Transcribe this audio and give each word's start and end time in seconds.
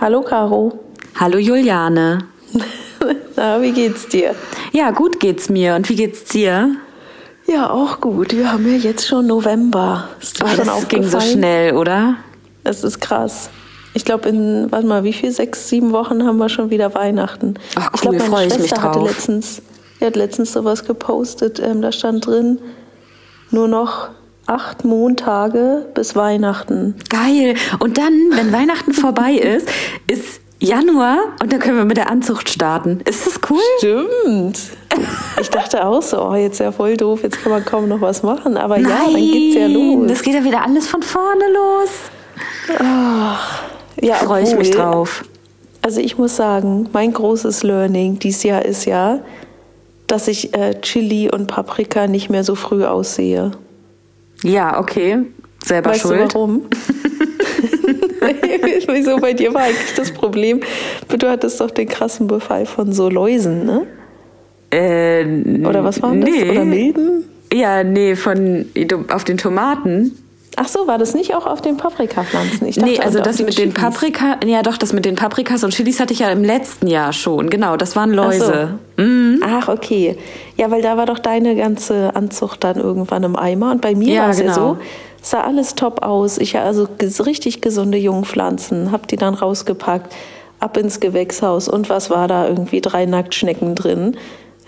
Hallo 0.00 0.22
Caro. 0.22 0.78
Hallo 1.18 1.38
Juliane. 1.38 2.18
Na, 3.36 3.60
wie 3.60 3.72
geht's 3.72 4.06
dir? 4.06 4.36
Ja, 4.72 4.92
gut 4.92 5.18
geht's 5.18 5.48
mir. 5.48 5.74
Und 5.74 5.88
wie 5.88 5.96
geht's 5.96 6.24
dir? 6.24 6.76
Ja, 7.48 7.70
auch 7.70 8.00
gut. 8.00 8.32
Wir 8.32 8.52
haben 8.52 8.70
ja 8.70 8.76
jetzt 8.76 9.08
schon 9.08 9.26
November. 9.26 10.08
Ist 10.20 10.38
schon 10.38 10.56
das 10.56 10.86
ging 10.86 11.02
so 11.02 11.20
schnell, 11.20 11.74
oder? 11.74 12.14
Es 12.62 12.84
ist 12.84 13.00
krass. 13.00 13.50
Ich 13.94 14.04
glaube, 14.04 14.28
in, 14.28 14.70
warte 14.70 14.86
mal, 14.86 15.02
wie 15.02 15.14
viel? 15.14 15.32
Sechs, 15.32 15.68
sieben 15.68 15.90
Wochen 15.90 16.24
haben 16.24 16.36
wir 16.36 16.48
schon 16.48 16.70
wieder 16.70 16.94
Weihnachten. 16.94 17.54
Ach, 17.74 17.90
cool, 17.90 17.94
ich 17.94 18.00
glaube, 18.02 18.30
meine 18.30 18.54
Schwester 18.54 18.82
hatte 18.82 19.00
letztens, 19.00 19.62
die 20.00 20.04
hat 20.04 20.14
letztens 20.14 20.52
sowas 20.52 20.84
gepostet. 20.84 21.58
Ähm, 21.58 21.82
da 21.82 21.90
stand 21.90 22.26
drin, 22.26 22.60
nur 23.56 23.68
noch 23.68 24.10
acht 24.46 24.84
Montage 24.84 25.86
bis 25.94 26.14
Weihnachten. 26.14 26.94
Geil. 27.08 27.54
Und 27.80 27.98
dann, 27.98 28.12
wenn 28.32 28.52
Weihnachten 28.52 28.92
vorbei 28.92 29.32
ist, 29.32 29.66
ist 30.10 30.40
Januar 30.60 31.18
und 31.42 31.52
dann 31.52 31.58
können 31.60 31.76
wir 31.76 31.84
mit 31.84 31.96
der 31.96 32.10
Anzucht 32.10 32.48
starten. 32.48 33.00
Ist 33.04 33.26
das 33.26 33.40
cool? 33.50 33.58
Stimmt. 33.78 34.60
Ich 35.40 35.50
dachte 35.50 35.84
auch 35.86 36.02
so, 36.02 36.22
oh, 36.22 36.34
jetzt 36.34 36.60
ja 36.60 36.70
voll 36.70 36.96
doof, 36.96 37.22
jetzt 37.22 37.42
kann 37.42 37.52
man 37.52 37.64
kaum 37.64 37.88
noch 37.88 38.00
was 38.00 38.22
machen. 38.22 38.56
Aber 38.56 38.78
Nein, 38.78 38.90
ja, 38.90 38.98
dann 39.04 39.14
geht's 39.14 39.56
ja 39.56 39.66
los. 39.66 40.08
Das 40.08 40.22
geht 40.22 40.34
ja 40.34 40.44
wieder 40.44 40.62
alles 40.62 40.86
von 40.86 41.02
vorne 41.02 41.44
los. 41.52 41.90
Oh, 42.78 44.04
ja, 44.06 44.14
freue 44.16 44.44
ich 44.44 44.54
mich 44.56 44.70
drauf. 44.70 45.24
Also 45.82 46.00
ich 46.00 46.18
muss 46.18 46.36
sagen, 46.36 46.88
mein 46.92 47.12
großes 47.12 47.62
Learning 47.62 48.18
dieses 48.18 48.42
Jahr 48.42 48.64
ist 48.64 48.84
ja, 48.86 49.20
dass 50.06 50.28
ich 50.28 50.54
äh, 50.54 50.80
Chili 50.80 51.30
und 51.30 51.46
Paprika 51.46 52.06
nicht 52.06 52.30
mehr 52.30 52.44
so 52.44 52.54
früh 52.54 52.84
aussehe. 52.84 53.52
Ja, 54.42 54.78
okay. 54.78 55.18
Selber 55.64 55.90
weißt 55.90 56.02
schuld. 56.02 56.32
Du 56.32 56.34
warum? 56.34 56.62
Wieso 58.88 59.18
bei 59.18 59.32
dir 59.32 59.52
war 59.54 59.62
eigentlich 59.62 59.94
das 59.96 60.10
Problem? 60.12 60.60
Du 61.08 61.28
hattest 61.28 61.60
doch 61.60 61.70
den 61.70 61.88
krassen 61.88 62.26
Befall 62.26 62.66
von 62.66 62.92
so 62.92 63.08
Läusen, 63.08 63.64
ne? 63.64 63.86
Äh, 64.70 65.24
Oder 65.64 65.84
was 65.84 66.02
waren 66.02 66.18
nee. 66.20 66.40
das? 66.40 66.50
Oder 66.50 66.64
Milben? 66.64 67.24
Ja, 67.52 67.84
nee, 67.84 68.16
von 68.16 68.66
auf 69.08 69.24
den 69.24 69.38
Tomaten. 69.38 70.18
Ach 70.58 70.68
so, 70.68 70.86
war 70.86 70.96
das 70.96 71.14
nicht 71.14 71.34
auch 71.34 71.46
auf 71.46 71.60
den 71.60 71.76
Paprikapflanzen? 71.76 72.66
Ich 72.66 72.76
dachte, 72.76 72.90
nee, 72.90 72.98
also 72.98 73.20
das 73.20 73.40
mit 73.40 73.58
den 73.58 73.74
Paprika, 73.74 74.38
ja 74.44 74.62
doch, 74.62 74.78
das 74.78 74.94
mit 74.94 75.04
den 75.04 75.14
Paprikas 75.14 75.62
und 75.64 75.74
Chilis 75.74 76.00
hatte 76.00 76.14
ich 76.14 76.20
ja 76.20 76.30
im 76.30 76.42
letzten 76.42 76.86
Jahr 76.86 77.12
schon. 77.12 77.50
Genau, 77.50 77.76
das 77.76 77.94
waren 77.94 78.10
Läuse. 78.10 78.70
Ach, 78.72 78.78
so. 78.96 79.02
mhm. 79.02 79.42
Ach 79.44 79.68
okay. 79.68 80.16
Ja, 80.56 80.70
weil 80.70 80.80
da 80.80 80.96
war 80.96 81.04
doch 81.04 81.18
deine 81.18 81.56
ganze 81.56 82.16
Anzucht 82.16 82.64
dann 82.64 82.76
irgendwann 82.76 83.22
im 83.22 83.36
Eimer 83.36 83.70
und 83.70 83.82
bei 83.82 83.94
mir 83.94 84.14
ja, 84.14 84.22
war 84.22 84.30
es 84.30 84.38
genau. 84.38 84.48
ja 84.48 84.54
so, 84.54 84.78
sah 85.20 85.40
alles 85.42 85.74
top 85.74 86.02
aus. 86.02 86.38
Ich 86.38 86.56
hatte 86.56 86.66
also 86.66 86.88
richtig 87.22 87.60
gesunde 87.60 87.98
Jungpflanzen, 87.98 88.92
hab 88.92 89.08
die 89.08 89.16
dann 89.16 89.34
rausgepackt, 89.34 90.14
ab 90.58 90.78
ins 90.78 91.00
Gewächshaus 91.00 91.68
und 91.68 91.90
was 91.90 92.08
war 92.08 92.28
da 92.28 92.48
irgendwie 92.48 92.80
drei 92.80 93.04
Nacktschnecken 93.04 93.74
drin 93.74 94.16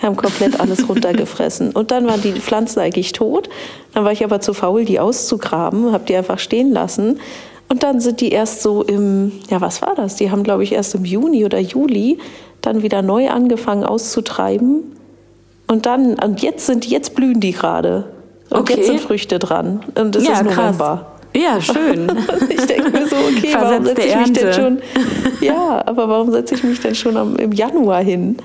haben 0.06 0.16
komplett 0.16 0.60
alles 0.60 0.88
runtergefressen. 0.88 1.70
Und 1.74 1.90
dann 1.90 2.06
waren 2.06 2.22
die 2.22 2.32
Pflanzen 2.32 2.80
eigentlich 2.80 3.12
tot. 3.12 3.48
Dann 3.94 4.04
war 4.04 4.12
ich 4.12 4.24
aber 4.24 4.40
zu 4.40 4.54
faul, 4.54 4.84
die 4.84 5.00
auszugraben, 5.00 5.92
habe 5.92 6.04
die 6.06 6.16
einfach 6.16 6.38
stehen 6.38 6.72
lassen. 6.72 7.20
Und 7.68 7.82
dann 7.82 8.00
sind 8.00 8.20
die 8.20 8.30
erst 8.30 8.62
so 8.62 8.82
im, 8.82 9.32
ja, 9.50 9.60
was 9.60 9.82
war 9.82 9.94
das? 9.94 10.16
Die 10.16 10.30
haben, 10.30 10.42
glaube 10.42 10.62
ich, 10.62 10.72
erst 10.72 10.94
im 10.94 11.04
Juni 11.04 11.44
oder 11.44 11.58
Juli 11.58 12.18
dann 12.62 12.82
wieder 12.82 13.02
neu 13.02 13.28
angefangen 13.28 13.84
auszutreiben. 13.84 14.96
Und 15.66 15.84
dann, 15.84 16.14
und 16.14 16.42
jetzt 16.42 16.66
sind, 16.66 16.86
jetzt 16.86 17.14
blühen 17.14 17.40
die 17.40 17.52
gerade. 17.52 18.06
Und 18.50 18.60
okay. 18.60 18.74
jetzt 18.76 18.86
sind 18.86 19.00
Früchte 19.00 19.38
dran. 19.38 19.80
Und 19.94 20.16
es 20.16 20.26
ja, 20.26 20.34
ist 20.34 20.44
November. 20.44 21.06
Krass. 21.32 21.42
Ja, 21.42 21.60
schön. 21.60 22.10
ich 22.48 22.66
denke 22.66 22.90
mir 22.90 23.06
so, 23.06 23.16
okay, 23.16 23.48
Versetzte 23.48 23.60
warum 23.60 23.84
setze 23.84 24.06
ich 24.06 24.16
mich 24.16 24.32
denn 24.32 24.52
schon? 24.54 24.78
Ja, 25.42 25.82
aber 25.86 26.08
warum 26.08 26.32
setze 26.32 26.54
ich 26.54 26.64
mich 26.64 26.80
denn 26.80 26.94
schon 26.94 27.36
im 27.36 27.52
Januar 27.52 28.02
hin? 28.02 28.38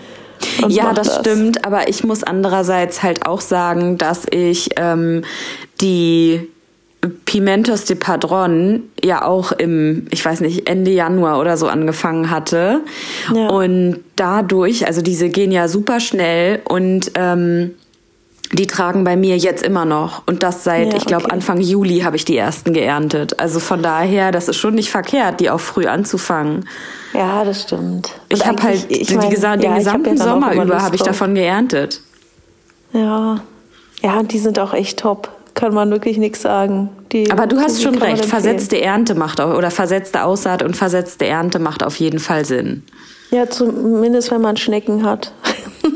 Ja, 0.67 0.93
das, 0.93 1.07
das, 1.07 1.19
stimmt, 1.19 1.65
aber 1.65 1.89
ich 1.89 2.03
muss 2.03 2.23
andererseits 2.23 3.03
halt 3.03 3.25
auch 3.25 3.41
sagen, 3.41 3.97
dass 3.97 4.25
ich 4.29 4.69
ähm, 4.77 5.23
die 5.81 6.49
Pimentos 7.25 7.85
de 7.85 7.97
Padron 7.97 8.83
ja 9.03 9.25
auch 9.25 9.51
im, 9.51 10.07
ich 10.11 10.23
weiß 10.23 10.39
nicht, 10.39 10.69
Ende 10.69 10.91
Januar 10.91 11.39
oder 11.39 11.57
so 11.57 11.67
angefangen 11.67 12.29
hatte. 12.29 12.81
Ja. 13.33 13.49
Und 13.49 13.99
dadurch, 14.15 14.87
also 14.87 15.01
diese 15.01 15.29
gehen 15.29 15.51
ja 15.51 15.67
super 15.67 15.99
schnell 15.99 16.61
und 16.63 17.11
ähm, 17.15 17.71
die 18.53 18.67
tragen 18.67 19.03
bei 19.03 19.15
mir 19.15 19.37
jetzt 19.37 19.63
immer 19.63 19.85
noch. 19.85 20.23
Und 20.27 20.43
das 20.43 20.63
seit, 20.63 20.91
ja, 20.91 20.97
ich 20.97 21.05
glaube, 21.05 21.25
okay. 21.25 21.33
Anfang 21.33 21.59
Juli 21.59 22.01
habe 22.01 22.15
ich 22.15 22.25
die 22.25 22.37
ersten 22.37 22.73
geerntet. 22.73 23.39
Also 23.39 23.59
von 23.59 23.81
daher, 23.81 24.31
das 24.31 24.47
ist 24.47 24.57
schon 24.57 24.75
nicht 24.75 24.91
verkehrt, 24.91 25.39
die 25.39 25.49
auch 25.49 25.59
früh 25.59 25.87
anzufangen. 25.87 26.67
Ja, 27.13 27.43
das 27.43 27.63
stimmt. 27.63 28.11
ich 28.29 28.45
habe 28.45 28.61
halt 28.61 28.85
ich 28.89 29.13
mein, 29.15 29.29
den 29.29 29.61
ja, 29.61 29.77
gesamten 29.77 30.19
hab 30.19 30.27
Sommer 30.27 30.53
über 30.53 30.81
habe 30.81 30.95
ich 30.95 31.01
davon 31.01 31.35
geerntet. 31.35 32.01
Ja. 32.93 33.41
Ja, 34.01 34.19
und 34.19 34.31
die 34.31 34.39
sind 34.39 34.59
auch 34.59 34.73
echt 34.73 34.99
top. 34.99 35.29
Kann 35.55 35.73
man 35.73 35.91
wirklich 35.91 36.17
nichts 36.17 36.41
sagen. 36.41 36.89
Die, 37.11 37.29
Aber 37.31 37.45
du 37.45 37.59
hast 37.59 37.81
schon 37.81 37.95
recht. 37.95 38.25
Versetzte 38.25 38.81
Ernte 38.81 39.13
macht 39.15 39.39
auch, 39.39 39.55
oder 39.55 39.71
versetzte 39.71 40.23
Aussaat 40.23 40.63
und 40.63 40.75
versetzte 40.75 41.27
Ernte 41.27 41.59
macht 41.59 41.83
auf 41.83 41.95
jeden 41.97 42.19
Fall 42.19 42.43
Sinn. 42.43 42.83
Ja, 43.33 43.49
zumindest 43.49 44.29
wenn 44.29 44.41
man 44.41 44.57
Schnecken 44.57 45.03
hat. 45.03 45.33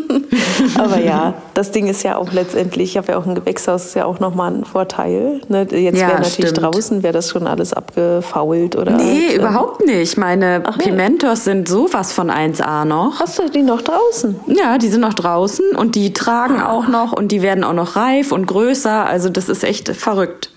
Aber 0.78 1.00
ja, 1.00 1.36
das 1.54 1.72
Ding 1.72 1.88
ist 1.88 2.02
ja 2.02 2.18
auch 2.18 2.32
letztendlich, 2.32 2.92
ich 2.92 2.98
habe 2.98 3.12
ja 3.12 3.18
auch 3.20 3.28
ein 3.28 3.36
Gewächshaus, 3.36 3.86
ist 3.86 3.96
ja 3.96 4.06
auch 4.06 4.20
nochmal 4.20 4.54
ein 4.54 4.66
Vorteil. 4.66 5.42
Ne? 5.48 5.68
Jetzt 5.70 6.00
ja, 6.00 6.08
wäre 6.08 6.22
natürlich 6.22 6.50
stimmt. 6.50 6.62
draußen, 6.62 7.04
wäre 7.04 7.14
das 7.14 7.30
schon 7.30 7.46
alles 7.46 7.74
abgefault 7.74 8.76
oder. 8.76 8.94
Nee, 8.94 9.28
halt, 9.28 9.38
überhaupt 9.38 9.86
nicht. 9.86 10.18
Meine 10.18 10.64
Ach, 10.66 10.80
Pimentos 10.80 11.46
nee. 11.46 11.52
sind 11.52 11.70
sowas 11.70 12.12
von 12.12 12.32
1A 12.32 12.86
noch. 12.86 13.20
Hast 13.20 13.38
du 13.38 13.50
die 13.50 13.62
noch 13.62 13.84
draußen? 13.84 14.36
Ja, 14.48 14.80
die 14.80 14.88
sind 14.88 15.02
noch 15.02 15.14
draußen 15.14 15.76
und 15.76 15.94
die 15.94 16.14
tragen 16.14 16.60
auch 16.60 16.88
noch 16.88 17.14
und 17.14 17.32
die 17.32 17.44
werden 17.44 17.64
auch 17.64 17.74
noch 17.74 17.96
reif 17.96 18.32
und 18.32 18.48
größer. 18.48 19.06
Also 19.06 19.30
das 19.30 19.48
ist 19.48 19.64
echt 19.64 19.90
verrückt. 19.90 20.50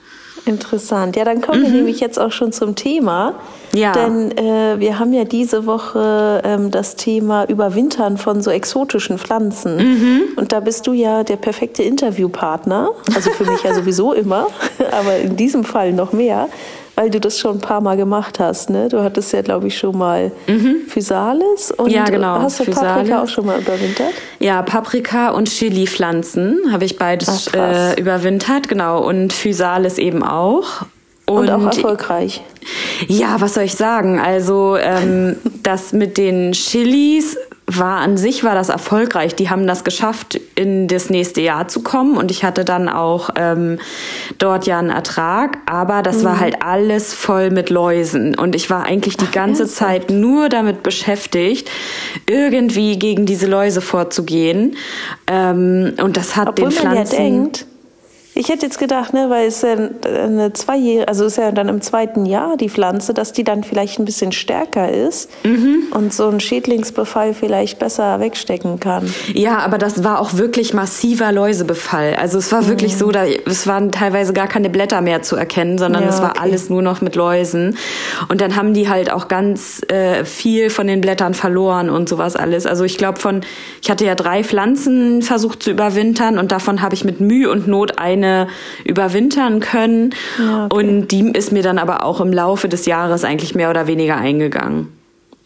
Interessant. 0.46 1.16
Ja, 1.16 1.24
dann 1.24 1.40
kommen 1.40 1.60
mhm. 1.60 1.64
wir 1.64 1.70
nämlich 1.72 2.00
jetzt 2.00 2.18
auch 2.18 2.32
schon 2.32 2.52
zum 2.52 2.74
Thema. 2.74 3.34
Ja. 3.72 3.92
Denn 3.92 4.36
äh, 4.36 4.80
wir 4.80 4.98
haben 4.98 5.12
ja 5.12 5.24
diese 5.24 5.66
Woche 5.66 6.42
ähm, 6.44 6.70
das 6.70 6.96
Thema 6.96 7.44
Überwintern 7.48 8.16
von 8.18 8.42
so 8.42 8.50
exotischen 8.50 9.18
Pflanzen. 9.18 9.76
Mhm. 9.76 10.22
Und 10.36 10.52
da 10.52 10.60
bist 10.60 10.86
du 10.86 10.92
ja 10.92 11.22
der 11.22 11.36
perfekte 11.36 11.82
Interviewpartner. 11.82 12.90
Also 13.14 13.30
für 13.30 13.44
mich 13.44 13.62
ja 13.62 13.74
sowieso 13.80 14.12
immer, 14.12 14.48
aber 14.90 15.18
in 15.18 15.36
diesem 15.36 15.64
Fall 15.64 15.92
noch 15.92 16.12
mehr 16.12 16.48
weil 17.00 17.08
du 17.08 17.18
das 17.18 17.38
schon 17.38 17.56
ein 17.56 17.60
paar 17.60 17.80
Mal 17.80 17.96
gemacht 17.96 18.38
hast. 18.38 18.68
Ne? 18.68 18.90
Du 18.90 19.02
hattest 19.02 19.32
ja, 19.32 19.40
glaube 19.40 19.68
ich, 19.68 19.78
schon 19.78 19.96
mal 19.96 20.32
mhm. 20.46 20.82
Physalis 20.86 21.70
und 21.70 21.88
ja, 21.88 22.04
genau. 22.04 22.40
hast 22.40 22.60
du 22.60 22.64
Physalis. 22.64 22.92
Paprika 22.92 23.22
auch 23.22 23.28
schon 23.28 23.46
mal 23.46 23.58
überwintert? 23.58 24.12
Ja, 24.38 24.60
Paprika 24.60 25.30
und 25.30 25.48
Chili-Pflanzen 25.48 26.58
habe 26.70 26.84
ich 26.84 26.98
beides 26.98 27.48
Ach, 27.54 27.94
äh, 27.94 27.98
überwintert, 27.98 28.68
genau. 28.68 29.02
Und 29.02 29.32
Physalis 29.32 29.96
eben 29.96 30.22
auch. 30.22 30.82
Und, 31.24 31.48
und, 31.48 31.50
auch 31.50 31.64
erfolgreich. 31.64 32.42
Ja, 33.08 33.40
was 33.40 33.54
soll 33.54 33.64
ich 33.64 33.76
sagen? 33.76 34.20
Also 34.20 34.76
ähm, 34.76 35.36
das 35.62 35.94
mit 35.94 36.18
den 36.18 36.52
Chilis 36.52 37.38
war 37.78 37.98
an 37.98 38.16
sich 38.16 38.44
war 38.44 38.54
das 38.54 38.68
erfolgreich. 38.68 39.34
Die 39.34 39.50
haben 39.50 39.66
das 39.66 39.84
geschafft, 39.84 40.40
in 40.54 40.88
das 40.88 41.10
nächste 41.10 41.40
Jahr 41.40 41.68
zu 41.68 41.82
kommen 41.82 42.16
und 42.16 42.30
ich 42.30 42.44
hatte 42.44 42.64
dann 42.64 42.88
auch 42.88 43.30
ähm, 43.36 43.78
dort 44.38 44.66
ja 44.66 44.78
einen 44.78 44.90
Ertrag, 44.90 45.58
aber 45.66 46.02
das 46.02 46.18
mhm. 46.18 46.24
war 46.24 46.40
halt 46.40 46.62
alles 46.62 47.14
voll 47.14 47.50
mit 47.50 47.70
Läusen 47.70 48.34
und 48.34 48.54
ich 48.54 48.70
war 48.70 48.84
eigentlich 48.84 49.16
die 49.16 49.26
Ach, 49.28 49.32
ganze 49.32 49.62
ernsthaft? 49.62 49.90
Zeit 49.90 50.10
nur 50.10 50.48
damit 50.48 50.82
beschäftigt, 50.82 51.70
irgendwie 52.28 52.98
gegen 52.98 53.26
diese 53.26 53.46
Läuse 53.46 53.80
vorzugehen 53.80 54.76
ähm, 55.26 55.94
und 56.02 56.16
das 56.16 56.36
hat 56.36 56.48
Obwohl 56.48 56.68
den 56.68 56.76
Pflanzen. 56.76 57.14
Ja 57.14 57.20
denkt, 57.20 57.66
ich 58.40 58.48
hätte 58.48 58.64
jetzt 58.64 58.78
gedacht, 58.78 59.12
ne, 59.12 59.28
weil 59.28 59.48
es 59.48 59.60
ja 59.60 59.76
eine 60.06 60.54
zweijährige, 60.54 61.06
also 61.06 61.26
ist 61.26 61.36
ja 61.36 61.52
dann 61.52 61.68
im 61.68 61.82
zweiten 61.82 62.24
Jahr 62.24 62.56
die 62.56 62.70
Pflanze, 62.70 63.12
dass 63.12 63.34
die 63.34 63.44
dann 63.44 63.62
vielleicht 63.64 63.98
ein 63.98 64.06
bisschen 64.06 64.32
stärker 64.32 64.90
ist 64.90 65.28
mhm. 65.44 65.88
und 65.90 66.14
so 66.14 66.26
ein 66.26 66.40
Schädlingsbefall 66.40 67.34
vielleicht 67.34 67.78
besser 67.78 68.18
wegstecken 68.18 68.80
kann. 68.80 69.12
Ja, 69.34 69.58
aber 69.58 69.76
das 69.76 70.04
war 70.04 70.20
auch 70.20 70.38
wirklich 70.38 70.72
massiver 70.72 71.32
Läusebefall. 71.32 72.16
Also 72.18 72.38
es 72.38 72.50
war 72.50 72.62
mhm. 72.62 72.68
wirklich 72.68 72.96
so, 72.96 73.10
da 73.10 73.26
es 73.26 73.66
waren 73.66 73.92
teilweise 73.92 74.32
gar 74.32 74.48
keine 74.48 74.70
Blätter 74.70 75.02
mehr 75.02 75.20
zu 75.20 75.36
erkennen, 75.36 75.76
sondern 75.76 76.04
ja, 76.04 76.08
es 76.08 76.22
war 76.22 76.30
okay. 76.30 76.40
alles 76.40 76.70
nur 76.70 76.80
noch 76.80 77.02
mit 77.02 77.16
Läusen. 77.16 77.76
Und 78.30 78.40
dann 78.40 78.56
haben 78.56 78.72
die 78.72 78.88
halt 78.88 79.12
auch 79.12 79.28
ganz 79.28 79.82
äh, 79.88 80.24
viel 80.24 80.70
von 80.70 80.86
den 80.86 81.02
Blättern 81.02 81.34
verloren 81.34 81.90
und 81.90 82.08
sowas 82.08 82.36
alles. 82.36 82.64
Also 82.64 82.84
ich 82.84 82.96
glaube 82.96 83.20
von, 83.20 83.42
ich 83.82 83.90
hatte 83.90 84.06
ja 84.06 84.14
drei 84.14 84.42
Pflanzen 84.44 85.20
versucht 85.20 85.62
zu 85.62 85.70
überwintern 85.70 86.38
und 86.38 86.52
davon 86.52 86.80
habe 86.80 86.94
ich 86.94 87.04
mit 87.04 87.20
Mühe 87.20 87.50
und 87.50 87.68
Not 87.68 87.98
ein 87.98 88.29
eine 88.30 88.48
überwintern 88.84 89.60
können. 89.60 90.14
Ja, 90.38 90.66
okay. 90.66 90.76
Und 90.76 91.08
die 91.08 91.30
ist 91.30 91.52
mir 91.52 91.62
dann 91.62 91.78
aber 91.78 92.04
auch 92.04 92.20
im 92.20 92.32
Laufe 92.32 92.68
des 92.68 92.86
Jahres 92.86 93.24
eigentlich 93.24 93.54
mehr 93.54 93.70
oder 93.70 93.86
weniger 93.86 94.16
eingegangen. 94.16 94.88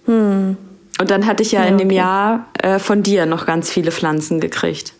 Hm. 0.06 0.56
Und 1.00 1.10
dann 1.10 1.26
hatte 1.26 1.42
ich 1.42 1.52
ja, 1.52 1.62
ja 1.62 1.69
in 1.69 1.78
dem 1.78 1.88
okay. 1.88 1.96
Jahr 1.96 2.46
äh, 2.62 2.78
von 2.78 3.02
dir 3.02 3.26
noch 3.26 3.46
ganz 3.46 3.70
viele 3.70 3.90
Pflanzen 3.90 4.40
gekriegt. 4.40 4.92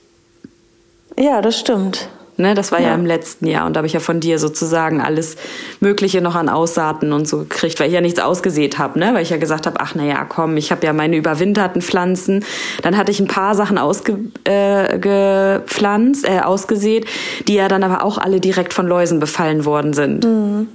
Ja, 1.17 1.41
das 1.41 1.59
stimmt. 1.59 2.09
Ne, 2.37 2.55
das 2.55 2.73
war 2.73 2.81
ja. 2.81 2.89
ja. 2.89 2.95
im 2.95 3.07
letzten 3.07 3.47
Jahr 3.47 3.65
und 3.67 3.75
da 3.75 3.79
habe 3.79 3.87
ich 3.87 3.93
ja 3.93 4.01
von 4.01 4.19
dir 4.19 4.41
sozusagen 4.41 5.01
alles 5.01 5.37
Mögliche 5.79 6.21
noch 6.21 6.35
an 6.35 6.49
Aussaaten 6.49 7.13
und 7.13 7.29
so 7.29 7.39
gekriegt, 7.39 7.79
weil 7.79 7.87
ich 7.87 7.93
ja 7.93 8.01
nichts 8.01 8.19
ausgesät 8.19 8.77
habe, 8.77 8.99
ne? 8.99 9.15
weil 9.15 9.23
ich 9.23 9.31
ja 9.31 9.37
gesagt 9.37 9.67
habe, 9.67 9.79
ach 9.79 9.95
naja, 9.95 10.27
komm, 10.29 10.57
ich 10.57 10.73
habe 10.73 10.85
ja 10.85 10.93
meine 10.93 11.17
überwinterten 11.17 11.81
Pflanzen. 11.81 12.45
Dann 12.83 12.97
hatte 12.97 13.13
ich 13.13 13.21
ein 13.21 13.29
paar 13.29 13.55
Sachen 13.55 13.79
ausgepflanzt, 13.79 16.29
äh, 16.29 16.37
äh, 16.37 16.41
ausgesät, 16.41 17.07
die 17.47 17.55
ja 17.55 17.69
dann 17.69 17.85
aber 17.85 18.05
auch 18.05 18.19
alle 18.19 18.41
direkt 18.41 18.75
von 18.75 18.89
Läusen 18.89 19.21
befallen 19.21 19.65
worden 19.65 19.93
sind. 19.93 20.25
Mhm. 20.25 20.67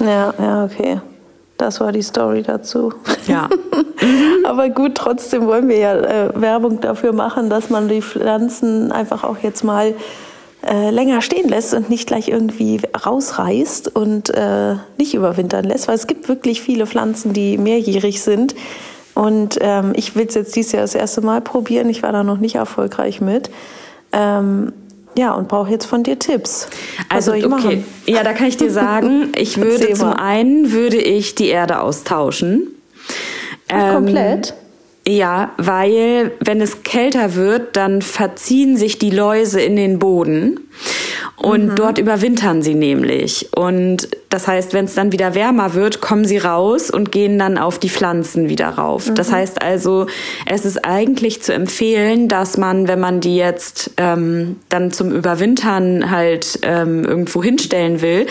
Ja, 0.00 0.34
ja, 0.38 0.64
okay. 0.64 1.00
Das 1.56 1.80
war 1.80 1.92
die 1.92 2.02
Story 2.02 2.42
dazu. 2.42 2.92
Ja. 3.26 3.48
Aber 4.44 4.68
gut, 4.68 4.96
trotzdem 4.96 5.46
wollen 5.46 5.68
wir 5.68 5.78
ja 5.78 5.94
äh, 5.94 6.30
Werbung 6.34 6.80
dafür 6.80 7.12
machen, 7.12 7.50
dass 7.50 7.70
man 7.70 7.88
die 7.88 8.02
Pflanzen 8.02 8.90
einfach 8.90 9.22
auch 9.22 9.38
jetzt 9.38 9.62
mal 9.62 9.94
äh, 10.66 10.90
länger 10.90 11.22
stehen 11.22 11.48
lässt 11.48 11.74
und 11.74 11.90
nicht 11.90 12.06
gleich 12.06 12.28
irgendwie 12.28 12.80
rausreißt 13.04 13.94
und 13.94 14.30
äh, 14.30 14.76
nicht 14.98 15.14
überwintern 15.14 15.64
lässt, 15.64 15.88
weil 15.88 15.96
es 15.96 16.06
gibt 16.06 16.28
wirklich 16.28 16.62
viele 16.62 16.86
Pflanzen, 16.86 17.32
die 17.32 17.58
mehrjährig 17.58 18.22
sind. 18.22 18.54
Und 19.14 19.58
ähm, 19.60 19.92
ich 19.94 20.16
will 20.16 20.26
es 20.26 20.34
jetzt 20.34 20.56
dieses 20.56 20.72
Jahr 20.72 20.82
das 20.82 20.94
erste 20.94 21.20
Mal 21.20 21.40
probieren. 21.40 21.90
Ich 21.90 22.02
war 22.02 22.12
da 22.12 22.24
noch 22.24 22.38
nicht 22.38 22.54
erfolgreich 22.54 23.20
mit. 23.20 23.50
Ähm, 24.12 24.72
ja, 25.16 25.32
und 25.32 25.48
brauche 25.48 25.70
jetzt 25.70 25.84
von 25.84 26.02
dir 26.02 26.18
Tipps. 26.18 26.68
Also, 27.08 27.32
okay. 27.32 27.46
Machen? 27.46 27.84
Ja, 28.06 28.22
da 28.22 28.32
kann 28.32 28.46
ich 28.46 28.56
dir 28.56 28.70
sagen, 28.72 29.32
ich 29.36 29.58
würde 29.60 29.92
zum 29.92 30.12
einen 30.12 30.72
würde 30.72 30.96
ich 30.96 31.34
die 31.34 31.48
Erde 31.48 31.80
austauschen. 31.80 32.68
Ähm, 33.68 33.94
komplett? 33.94 34.54
Ja, 35.06 35.52
weil 35.56 36.30
wenn 36.38 36.60
es 36.60 36.84
kälter 36.84 37.34
wird, 37.34 37.76
dann 37.76 38.02
verziehen 38.02 38.76
sich 38.76 38.98
die 38.98 39.10
Läuse 39.10 39.60
in 39.60 39.74
den 39.74 39.98
Boden 39.98 40.60
und 41.36 41.70
mhm. 41.70 41.74
dort 41.74 41.98
überwintern 41.98 42.62
sie 42.62 42.76
nämlich. 42.76 43.48
Und 43.56 44.08
das 44.30 44.46
heißt, 44.46 44.74
wenn 44.74 44.84
es 44.84 44.94
dann 44.94 45.10
wieder 45.10 45.34
wärmer 45.34 45.74
wird, 45.74 46.00
kommen 46.00 46.24
sie 46.24 46.38
raus 46.38 46.88
und 46.88 47.10
gehen 47.10 47.36
dann 47.36 47.58
auf 47.58 47.80
die 47.80 47.88
Pflanzen 47.88 48.48
wieder 48.48 48.68
rauf. 48.68 49.10
Mhm. 49.10 49.16
Das 49.16 49.32
heißt 49.32 49.60
also, 49.60 50.06
es 50.46 50.64
ist 50.64 50.84
eigentlich 50.84 51.42
zu 51.42 51.52
empfehlen, 51.52 52.28
dass 52.28 52.56
man, 52.56 52.86
wenn 52.86 53.00
man 53.00 53.20
die 53.20 53.36
jetzt 53.36 53.90
ähm, 53.96 54.56
dann 54.68 54.92
zum 54.92 55.10
Überwintern 55.10 56.12
halt 56.12 56.60
ähm, 56.62 57.04
irgendwo 57.04 57.42
hinstellen 57.42 58.02
will, 58.02 58.26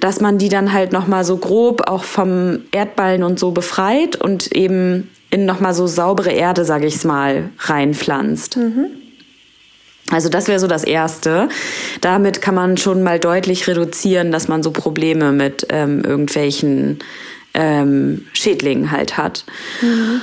dass 0.00 0.20
man 0.20 0.38
die 0.38 0.48
dann 0.48 0.72
halt 0.72 0.92
nochmal 0.92 1.24
so 1.24 1.36
grob 1.36 1.88
auch 1.88 2.02
vom 2.02 2.58
Erdballen 2.72 3.22
und 3.22 3.38
so 3.38 3.52
befreit 3.52 4.16
und 4.16 4.50
eben 4.50 5.08
in 5.30 5.44
nochmal 5.44 5.74
so 5.74 5.86
saubere 5.86 6.30
Erde, 6.30 6.64
sage 6.64 6.86
ich's 6.86 7.04
mal, 7.04 7.50
reinpflanzt. 7.58 8.56
Mhm. 8.56 8.86
Also 10.10 10.28
das 10.28 10.48
wäre 10.48 10.58
so 10.58 10.66
das 10.66 10.84
Erste. 10.84 11.48
Damit 12.00 12.40
kann 12.40 12.54
man 12.54 12.78
schon 12.78 13.02
mal 13.02 13.18
deutlich 13.18 13.66
reduzieren, 13.68 14.32
dass 14.32 14.48
man 14.48 14.62
so 14.62 14.70
Probleme 14.70 15.32
mit 15.32 15.66
ähm, 15.68 16.02
irgendwelchen 16.02 17.00
ähm, 17.52 18.26
Schädlingen 18.32 18.90
halt 18.90 19.18
hat. 19.18 19.44
Mhm. 19.82 20.22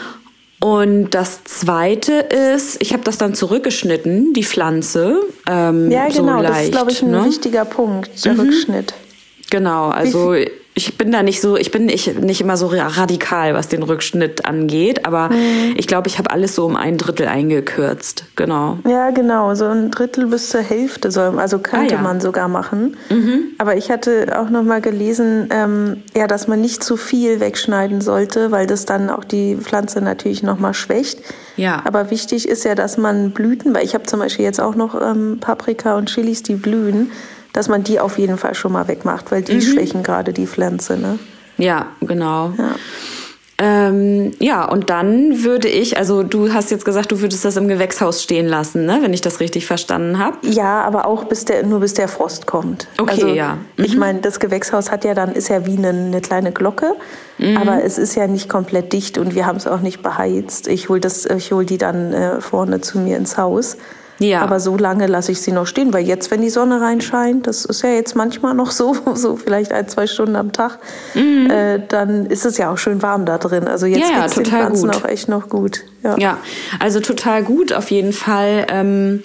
Und 0.59 1.09
das 1.11 1.43
Zweite 1.43 2.13
ist, 2.13 2.81
ich 2.81 2.93
habe 2.93 3.03
das 3.03 3.19
dann 3.19 3.35
zurückgeschnitten, 3.35 4.33
die 4.33 4.43
Pflanze. 4.43 5.19
Ähm, 5.47 5.91
ja, 5.91 6.07
genau, 6.07 6.37
so 6.37 6.43
leicht, 6.43 6.47
das 6.47 6.63
ist, 6.63 6.71
glaube 6.71 6.91
ich, 6.91 7.01
ein 7.03 7.11
ne? 7.11 7.25
wichtiger 7.25 7.65
Punkt, 7.65 8.25
der 8.25 8.33
mhm. 8.33 8.39
Rückschnitt. 8.39 8.93
Genau, 9.51 9.89
also 9.89 10.33
ich 10.77 10.97
bin 10.97 11.09
da 11.09 11.23
nicht 11.23 11.39
so, 11.39 11.55
ich 11.55 11.71
bin 11.71 11.85
nicht, 11.85 12.19
nicht 12.19 12.41
immer 12.41 12.57
so 12.57 12.67
radikal, 12.67 13.53
was 13.53 13.69
den 13.69 13.81
Rückschnitt 13.81 14.45
angeht, 14.45 15.05
aber 15.05 15.29
mhm. 15.29 15.73
ich 15.77 15.87
glaube, 15.87 16.09
ich 16.09 16.17
habe 16.17 16.31
alles 16.31 16.53
so 16.53 16.65
um 16.65 16.75
ein 16.75 16.97
Drittel 16.97 17.27
eingekürzt. 17.27 18.25
Genau. 18.35 18.79
Ja, 18.85 19.11
genau, 19.11 19.55
so 19.55 19.65
ein 19.65 19.89
Drittel 19.89 20.27
bis 20.27 20.49
zur 20.49 20.59
Hälfte 20.59 21.11
soll, 21.11 21.39
also 21.39 21.59
könnte 21.59 21.95
ah, 21.95 21.97
ja. 21.97 22.03
man 22.03 22.19
sogar 22.19 22.49
machen. 22.49 22.97
Mhm. 23.09 23.51
Aber 23.57 23.77
ich 23.77 23.89
hatte 23.89 24.37
auch 24.37 24.49
noch 24.49 24.63
mal 24.63 24.81
gelesen, 24.81 25.47
ähm, 25.49 26.03
ja, 26.13 26.27
dass 26.27 26.49
man 26.49 26.59
nicht 26.59 26.83
zu 26.83 26.97
viel 26.97 27.39
wegschneiden 27.39 28.01
sollte, 28.01 28.51
weil 28.51 28.67
das 28.67 28.85
dann 28.85 29.09
auch 29.09 29.23
die 29.23 29.55
Pflanze 29.55 30.01
natürlich 30.01 30.43
noch 30.43 30.59
mal 30.59 30.73
schwächt. 30.73 31.21
Ja. 31.55 31.83
Aber 31.85 32.11
wichtig 32.11 32.49
ist 32.49 32.65
ja, 32.65 32.75
dass 32.75 32.97
man 32.97 33.31
Blüten, 33.31 33.73
weil 33.73 33.85
ich 33.85 33.93
habe 33.93 34.03
zum 34.03 34.19
Beispiel 34.19 34.43
jetzt 34.43 34.59
auch 34.59 34.75
noch 34.75 35.01
ähm, 35.01 35.37
Paprika 35.39 35.95
und 35.95 36.09
Chilis, 36.09 36.43
die 36.43 36.55
blühen 36.55 37.11
dass 37.55 37.69
man 37.69 37.83
die 37.83 37.99
auf 37.99 38.17
jeden 38.17 38.37
Fall 38.37 38.53
schon 38.53 38.73
mal 38.73 38.87
wegmacht, 38.89 39.31
weil 39.31 39.41
die 39.41 39.55
mhm. 39.55 39.61
schwächen 39.61 40.03
gerade 40.03 40.33
die 40.33 40.45
Pflanze. 40.45 40.97
Ne? 40.97 41.19
Ja, 41.57 41.87
genau. 42.01 42.51
Ja. 42.57 42.75
Ähm, 43.57 44.33
ja, 44.39 44.65
und 44.65 44.89
dann 44.89 45.45
würde 45.45 45.69
ich, 45.69 45.97
also 45.97 46.23
du 46.23 46.53
hast 46.53 46.71
jetzt 46.71 46.83
gesagt, 46.83 47.13
du 47.13 47.21
würdest 47.21 47.45
das 47.45 47.55
im 47.55 47.69
Gewächshaus 47.69 48.21
stehen 48.21 48.47
lassen, 48.47 48.85
ne? 48.85 48.99
wenn 49.01 49.13
ich 49.13 49.21
das 49.21 49.39
richtig 49.39 49.65
verstanden 49.65 50.19
habe. 50.19 50.35
Ja, 50.41 50.81
aber 50.81 51.07
auch 51.07 51.23
bis 51.23 51.45
der, 51.45 51.65
nur 51.65 51.79
bis 51.79 51.93
der 51.93 52.09
Frost 52.09 52.47
kommt. 52.47 52.89
Okay, 52.97 53.11
also, 53.11 53.27
ja. 53.29 53.57
Mhm. 53.77 53.85
Ich 53.85 53.95
meine, 53.95 54.19
das 54.19 54.41
Gewächshaus 54.41 54.91
hat 54.91 55.05
ja 55.05 55.13
dann, 55.13 55.31
ist 55.31 55.47
ja 55.47 55.65
wie 55.65 55.77
eine, 55.77 55.89
eine 55.89 56.19
kleine 56.19 56.51
Glocke, 56.51 56.95
mhm. 57.37 57.55
aber 57.55 57.81
es 57.81 57.97
ist 57.97 58.15
ja 58.15 58.27
nicht 58.27 58.49
komplett 58.49 58.91
dicht 58.91 59.17
und 59.17 59.35
wir 59.35 59.45
haben 59.45 59.55
es 59.57 59.67
auch 59.67 59.79
nicht 59.79 60.03
beheizt. 60.03 60.67
Ich 60.67 60.89
hole 60.89 60.99
hol 61.07 61.65
die 61.65 61.77
dann 61.77 62.11
äh, 62.11 62.41
vorne 62.41 62.81
zu 62.81 62.99
mir 62.99 63.15
ins 63.15 63.37
Haus. 63.37 63.77
Ja. 64.19 64.41
Aber 64.41 64.59
so 64.59 64.77
lange 64.77 65.07
lasse 65.07 65.31
ich 65.31 65.41
sie 65.41 65.51
noch 65.51 65.67
stehen, 65.67 65.93
weil 65.93 66.05
jetzt, 66.05 66.31
wenn 66.31 66.41
die 66.41 66.49
Sonne 66.49 66.79
reinscheint, 66.79 67.47
das 67.47 67.65
ist 67.65 67.81
ja 67.81 67.89
jetzt 67.89 68.15
manchmal 68.15 68.53
noch 68.53 68.71
so, 68.71 68.95
so 69.13 69.35
vielleicht 69.35 69.71
ein, 69.71 69.87
zwei 69.87 70.07
Stunden 70.07 70.35
am 70.35 70.51
Tag, 70.51 70.79
mhm. 71.13 71.49
äh, 71.49 71.79
dann 71.87 72.25
ist 72.27 72.45
es 72.45 72.57
ja 72.57 72.71
auch 72.71 72.77
schön 72.77 73.01
warm 73.01 73.25
da 73.25 73.37
drin. 73.37 73.67
Also 73.67 73.85
jetzt 73.85 74.09
ja, 74.09 74.25
geht 74.25 74.37
den 74.37 74.45
Pflanzen 74.45 74.89
gut. 74.89 74.97
auch 74.97 75.05
echt 75.05 75.27
noch 75.27 75.49
gut. 75.49 75.81
Ja. 76.03 76.17
ja, 76.17 76.37
also 76.79 76.99
total 76.99 77.43
gut 77.43 77.73
auf 77.73 77.91
jeden 77.91 78.13
Fall. 78.13 78.67
Ähm, 78.69 79.23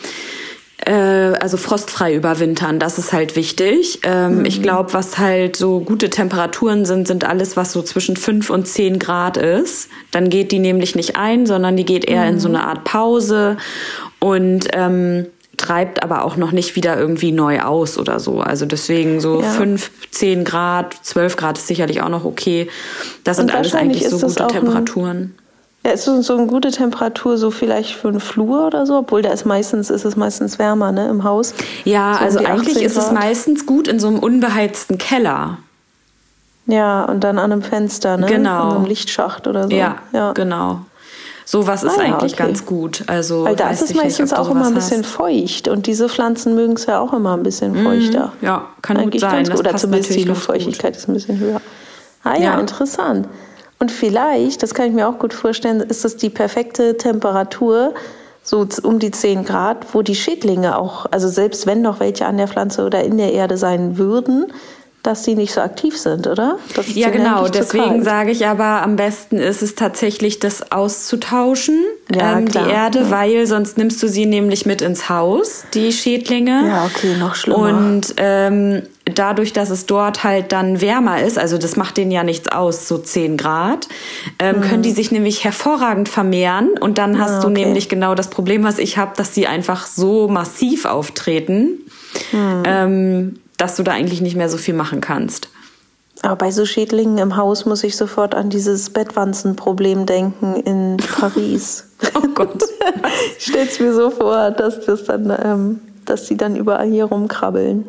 äh, 0.87 0.93
also 1.41 1.57
frostfrei 1.57 2.15
überwintern, 2.15 2.79
das 2.79 2.99
ist 2.99 3.13
halt 3.13 3.37
wichtig. 3.37 4.01
Ähm, 4.03 4.39
mhm. 4.39 4.45
Ich 4.45 4.63
glaube, 4.63 4.93
was 4.93 5.19
halt 5.19 5.57
so 5.57 5.81
gute 5.81 6.11
Temperaturen 6.11 6.85
sind, 6.85 7.07
sind 7.07 7.25
alles, 7.25 7.57
was 7.57 7.73
so 7.73 7.83
zwischen 7.83 8.17
5 8.17 8.51
und 8.51 8.67
10 8.67 8.99
Grad 8.99 9.37
ist. 9.37 9.89
Dann 10.11 10.31
geht 10.31 10.53
die 10.53 10.59
nämlich 10.59 10.95
nicht 10.95 11.17
ein, 11.17 11.47
sondern 11.47 11.77
die 11.77 11.85
geht 11.85 12.05
eher 12.05 12.23
mhm. 12.23 12.31
in 12.31 12.41
so 12.41 12.49
eine 12.49 12.65
Art 12.65 12.85
Pause 12.85 13.57
und 14.19 14.69
ähm, 14.73 15.27
treibt 15.57 16.03
aber 16.03 16.25
auch 16.25 16.37
noch 16.37 16.53
nicht 16.53 16.75
wieder 16.77 16.99
irgendwie 16.99 17.33
neu 17.33 17.61
aus 17.61 17.99
oder 17.99 18.19
so. 18.19 18.41
Also 18.41 18.65
deswegen 18.65 19.21
so 19.21 19.43
ja. 19.43 19.51
5, 19.51 19.91
10 20.11 20.45
Grad, 20.45 20.95
12 21.03 21.37
Grad 21.37 21.59
ist 21.59 21.67
sicherlich 21.67 22.01
auch 22.01 22.09
noch 22.09 22.25
okay. 22.25 22.69
Das 23.25 23.37
sind 23.37 23.55
alles 23.55 23.75
eigentlich 23.75 24.09
so 24.09 24.19
gute 24.19 24.47
Temperaturen. 24.47 25.35
Ja, 25.85 25.93
ist 25.93 26.05
so, 26.05 26.21
so 26.21 26.37
eine 26.37 26.47
gute 26.47 26.71
Temperatur, 26.71 27.39
so 27.39 27.51
vielleicht 27.51 27.95
für 27.95 28.09
einen 28.09 28.21
Flur 28.21 28.67
oder 28.67 28.85
so, 28.85 28.99
obwohl 28.99 29.23
da 29.23 29.31
ist 29.31 29.47
meistens, 29.47 29.89
ist 29.89 30.05
es 30.05 30.15
meistens 30.15 30.59
wärmer, 30.59 30.93
ne, 30.93 31.09
im 31.09 31.25
Haus. 31.25 31.55
Ja, 31.85 32.17
so 32.19 32.25
also 32.25 32.39
eigentlich 32.41 32.83
ist 32.83 32.97
es 32.97 33.11
meistens 33.13 33.65
gut 33.65 33.89
in 33.89 33.99
so 33.99 34.09
einem 34.09 34.19
unbeheizten 34.19 34.99
Keller. 34.99 35.59
Ja, 36.67 37.05
und 37.05 37.25
dann 37.25 37.39
an 37.39 37.51
einem 37.51 37.63
Fenster, 37.63 38.19
ne? 38.19 38.27
Genau. 38.27 38.71
In 38.71 38.77
einem 38.77 38.85
Lichtschacht 38.85 39.47
oder 39.47 39.65
so. 39.65 39.75
Ja, 39.75 39.97
ja. 40.13 40.33
genau. 40.33 40.83
Sowas 41.47 41.83
ist 41.83 41.99
ah, 41.99 42.03
ja, 42.03 42.15
eigentlich 42.15 42.35
okay. 42.35 42.45
ganz 42.45 42.65
gut. 42.65 43.03
Also 43.09 43.45
Weil 43.45 43.57
da 43.57 43.71
ist 43.71 43.83
es 43.83 43.95
meistens 43.95 44.33
auch 44.33 44.49
immer 44.51 44.67
ein 44.67 44.75
bisschen 44.75 45.03
hast. 45.03 45.11
feucht 45.11 45.67
und 45.67 45.87
diese 45.87 46.09
Pflanzen 46.09 46.55
mögen 46.55 46.75
es 46.75 46.87
ja 46.87 47.01
auch 47.01 47.13
immer 47.13 47.37
ein 47.37 47.43
bisschen 47.43 47.73
mhm. 47.73 47.83
feuchter. 47.83 48.33
Ja, 48.41 48.67
kann 48.83 48.99
eigentlich 48.99 49.23
gut 49.23 49.31
sein. 49.31 49.45
Ganz 49.45 49.51
gut. 49.51 49.59
Oder 49.59 49.77
zumindest 49.77 50.15
die 50.15 50.25
Luftfeuchtigkeit 50.25 50.97
ist 50.97 51.09
ein 51.09 51.15
bisschen 51.15 51.41
höher. 51.41 51.61
Ah 52.23 52.37
ja, 52.37 52.43
ja, 52.43 52.61
interessant. 52.61 53.27
Und 53.81 53.91
vielleicht, 53.91 54.63
das 54.63 54.75
kann 54.75 54.89
ich 54.89 54.93
mir 54.93 55.09
auch 55.09 55.19
gut 55.19 55.33
vorstellen, 55.33 55.81
ist 55.81 56.05
das 56.05 56.17
die 56.17 56.29
perfekte 56.29 56.99
Temperatur, 56.99 57.95
so 58.43 58.67
um 58.83 58.99
die 58.99 59.11
10 59.11 59.45
Grad, 59.47 59.95
wo 59.95 60.03
die 60.03 60.15
Schädlinge 60.15 60.79
auch, 60.79 61.07
also 61.11 61.29
selbst 61.29 61.67
wenn 61.67 61.81
noch 61.81 61.99
welche 61.99 62.27
an 62.27 62.37
der 62.37 62.47
Pflanze 62.47 62.85
oder 62.85 63.03
in 63.03 63.17
der 63.17 63.33
Erde 63.33 63.57
sein 63.57 63.97
würden, 63.97 64.53
dass 65.03 65.25
sie 65.25 65.35
nicht 65.35 65.53
so 65.55 65.63
aktiv 65.63 65.97
sind, 65.97 66.27
oder? 66.27 66.59
ja, 66.95 67.09
genau. 67.09 67.49
Deswegen 67.49 68.03
sage 68.03 68.33
ich 68.33 68.47
aber, 68.47 68.83
am 68.83 68.97
besten 68.97 69.39
ist 69.39 69.63
es 69.63 69.75
tatsächlich, 69.75 70.41
das 70.41 70.73
auszutauschen, 70.73 71.83
ja, 72.15 72.39
ähm, 72.39 72.49
die 72.49 72.59
Erde, 72.59 73.01
ja. 73.01 73.11
weil 73.11 73.47
sonst 73.47 73.79
nimmst 73.79 74.03
du 74.03 74.09
sie 74.09 74.27
nämlich 74.27 74.67
mit 74.67 74.83
ins 74.83 75.09
Haus, 75.09 75.65
die 75.73 75.91
Schädlinge. 75.93 76.67
Ja, 76.67 76.85
okay, 76.85 77.17
noch 77.19 77.35
schlimmer. 77.35 77.59
Und 77.61 78.15
ähm, 78.19 78.83
dadurch, 79.19 79.53
dass 79.53 79.71
es 79.71 79.87
dort 79.87 80.25
halt 80.25 80.53
dann 80.53 80.81
wärmer 80.81 81.23
ist, 81.23 81.39
also 81.39 81.59
das 81.59 81.77
macht 81.77 81.97
denen 81.97 82.11
ja 82.11 82.25
nichts 82.25 82.49
aus, 82.49 82.89
so 82.89 82.99
10 82.99 83.37
Grad, 83.37 83.89
ähm, 84.39 84.57
mhm. 84.57 84.61
können 84.63 84.83
die 84.83 84.93
sich 84.93 85.11
nämlich 85.11 85.45
hervorragend 85.45 86.09
vermehren 86.09 86.71
und 86.81 86.99
dann 86.99 87.19
hast 87.19 87.31
ah, 87.31 87.39
okay. 87.39 87.47
du 87.47 87.51
nämlich 87.51 87.89
genau 87.89 88.15
das 88.15 88.29
Problem, 88.29 88.65
was 88.65 88.79
ich 88.79 88.99
habe, 88.99 89.13
dass 89.17 89.35
sie 89.35 89.47
einfach 89.47 89.87
so 89.87 90.29
massiv 90.29 90.85
auftreten. 90.85 91.81
Mhm. 92.33 92.63
Ähm, 92.65 93.35
dass 93.61 93.77
du 93.77 93.83
da 93.83 93.93
eigentlich 93.93 94.23
nicht 94.23 94.37
mehr 94.37 94.49
so 94.49 94.57
viel 94.57 94.75
machen 94.75 95.01
kannst. 95.01 95.51
Aber 96.23 96.37
bei 96.37 96.51
so 96.51 96.67
Schädlingen 96.67 97.19
im 97.19 97.37
Haus 97.37 97.65
muss 97.65 97.85
ich 97.85 97.97
sofort 97.97 98.35
an 98.35 98.51
dieses 98.51 98.91
Bettwanzenproblem 98.91 100.07
denken 100.07 100.57
in 100.57 100.97
Paris. 101.19 101.89
oh 102.15 102.27
Gott. 102.35 102.63
ich 103.39 103.47
stell's 103.47 103.81
mir 103.81 103.95
so 103.95 104.11
vor, 104.11 104.51
dass 104.51 104.85
das 104.85 105.05
dann, 105.05 105.33
ähm, 105.43 105.81
dass 106.05 106.27
die 106.27 106.37
dann 106.37 106.57
überall 106.57 106.89
hier 106.89 107.05
rumkrabbeln. 107.05 107.87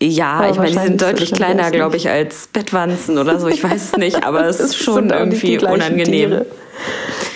Ja, 0.00 0.32
aber 0.34 0.50
ich 0.50 0.56
meine, 0.56 0.70
die 0.70 0.78
sind 0.78 1.02
deutlich 1.02 1.32
kleiner, 1.32 1.70
glaube 1.70 1.96
ich, 1.96 2.08
als 2.08 2.48
Bettwanzen 2.52 3.18
oder 3.18 3.40
so. 3.40 3.48
Ich 3.48 3.64
weiß 3.64 3.92
es 3.92 3.96
nicht, 3.96 4.24
aber 4.24 4.46
es 4.46 4.60
ist 4.60 4.76
schon 4.76 5.10
irgendwie 5.10 5.58
unangenehm. 5.58 6.30
Tiere. 6.30 6.46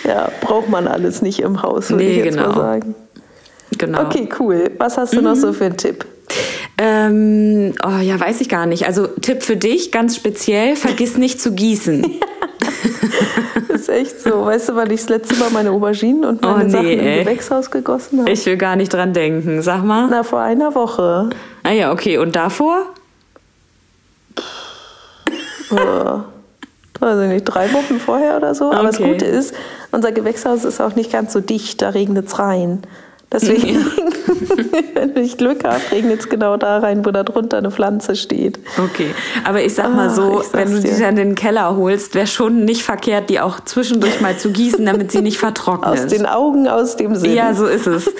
Ja, 0.04 0.30
braucht 0.40 0.68
man 0.68 0.86
alles 0.86 1.22
nicht 1.22 1.40
im 1.40 1.62
Haus, 1.62 1.90
würde 1.90 2.04
nee, 2.04 2.10
ich 2.10 2.24
jetzt 2.24 2.36
genau. 2.36 2.48
mal 2.48 2.54
sagen. 2.54 2.94
Genau. 3.78 4.02
Okay, 4.02 4.28
cool. 4.38 4.70
Was 4.78 4.96
hast 4.96 5.12
du 5.14 5.18
mhm. 5.18 5.24
noch 5.24 5.34
so 5.34 5.52
für 5.52 5.64
einen 5.64 5.76
Tipp? 5.76 6.04
Ähm, 6.78 7.74
oh 7.84 8.00
ja, 8.00 8.18
weiß 8.18 8.40
ich 8.40 8.48
gar 8.48 8.66
nicht. 8.66 8.86
Also 8.86 9.06
Tipp 9.06 9.42
für 9.42 9.56
dich, 9.56 9.92
ganz 9.92 10.16
speziell, 10.16 10.76
vergiss 10.76 11.16
nicht 11.16 11.40
zu 11.40 11.52
gießen. 11.52 12.02
das 13.68 13.82
ist 13.82 13.88
echt 13.88 14.20
so. 14.20 14.44
Weißt 14.44 14.68
du, 14.68 14.76
weil 14.76 14.92
ich 14.92 15.00
das 15.00 15.08
letzte 15.08 15.36
Mal 15.36 15.50
meine 15.50 15.70
Auberginen 15.70 16.24
und 16.24 16.42
meine 16.42 16.62
oh, 16.62 16.66
nee, 16.66 16.70
Sachen 16.70 16.90
im 16.90 17.00
ey. 17.00 17.24
Gewächshaus 17.24 17.70
gegossen 17.70 18.20
habe? 18.20 18.30
Ich 18.30 18.46
will 18.46 18.56
gar 18.56 18.76
nicht 18.76 18.92
dran 18.92 19.12
denken. 19.12 19.62
Sag 19.62 19.84
mal. 19.84 20.08
Na, 20.10 20.22
vor 20.22 20.40
einer 20.40 20.74
Woche. 20.74 21.30
Ah 21.62 21.72
ja, 21.72 21.92
okay. 21.92 22.18
Und 22.18 22.34
davor? 22.34 22.86
Oh, 25.70 25.74
weiß 27.00 27.22
ich 27.22 27.28
nicht, 27.28 27.44
drei 27.44 27.72
Wochen 27.72 27.98
vorher 27.98 28.36
oder 28.36 28.54
so. 28.54 28.70
Aber 28.70 28.88
okay. 28.88 28.88
das 28.88 28.98
Gute 28.98 29.24
ist, 29.24 29.54
unser 29.90 30.12
Gewächshaus 30.12 30.64
ist 30.64 30.80
auch 30.80 30.94
nicht 30.94 31.12
ganz 31.12 31.32
so 31.32 31.40
dicht, 31.40 31.82
da 31.82 31.90
regnet 31.90 32.28
es 32.28 32.38
rein. 32.38 32.82
Deswegen, 33.30 33.86
wenn 34.94 35.16
ich 35.24 35.36
Glück 35.36 35.64
habe, 35.64 35.80
regnet 35.90 36.20
es 36.20 36.28
genau 36.28 36.56
da 36.56 36.78
rein, 36.78 37.04
wo 37.04 37.10
da 37.10 37.22
drunter 37.22 37.58
eine 37.58 37.70
Pflanze 37.70 38.16
steht. 38.16 38.58
Okay, 38.78 39.14
aber 39.44 39.62
ich 39.62 39.74
sag 39.74 39.94
mal 39.94 40.10
so, 40.10 40.42
wenn 40.52 40.70
du 40.70 40.80
die 40.80 40.90
dann 40.98 41.16
in 41.16 41.28
den 41.28 41.34
Keller 41.34 41.76
holst, 41.76 42.14
wäre 42.14 42.26
schon 42.26 42.64
nicht 42.64 42.82
verkehrt, 42.82 43.30
die 43.30 43.40
auch 43.40 43.60
zwischendurch 43.60 44.20
mal 44.20 44.36
zu 44.36 44.50
gießen, 44.50 44.84
damit 44.84 45.12
sie 45.12 45.20
nicht 45.20 45.38
vertrocknet. 45.38 46.00
Aus 46.00 46.06
den 46.06 46.26
Augen, 46.26 46.68
aus 46.68 46.96
dem 46.96 47.14
Sinn. 47.14 47.34
Ja, 47.34 47.54
so 47.54 47.66
ist 47.66 47.86
es. 47.86 48.10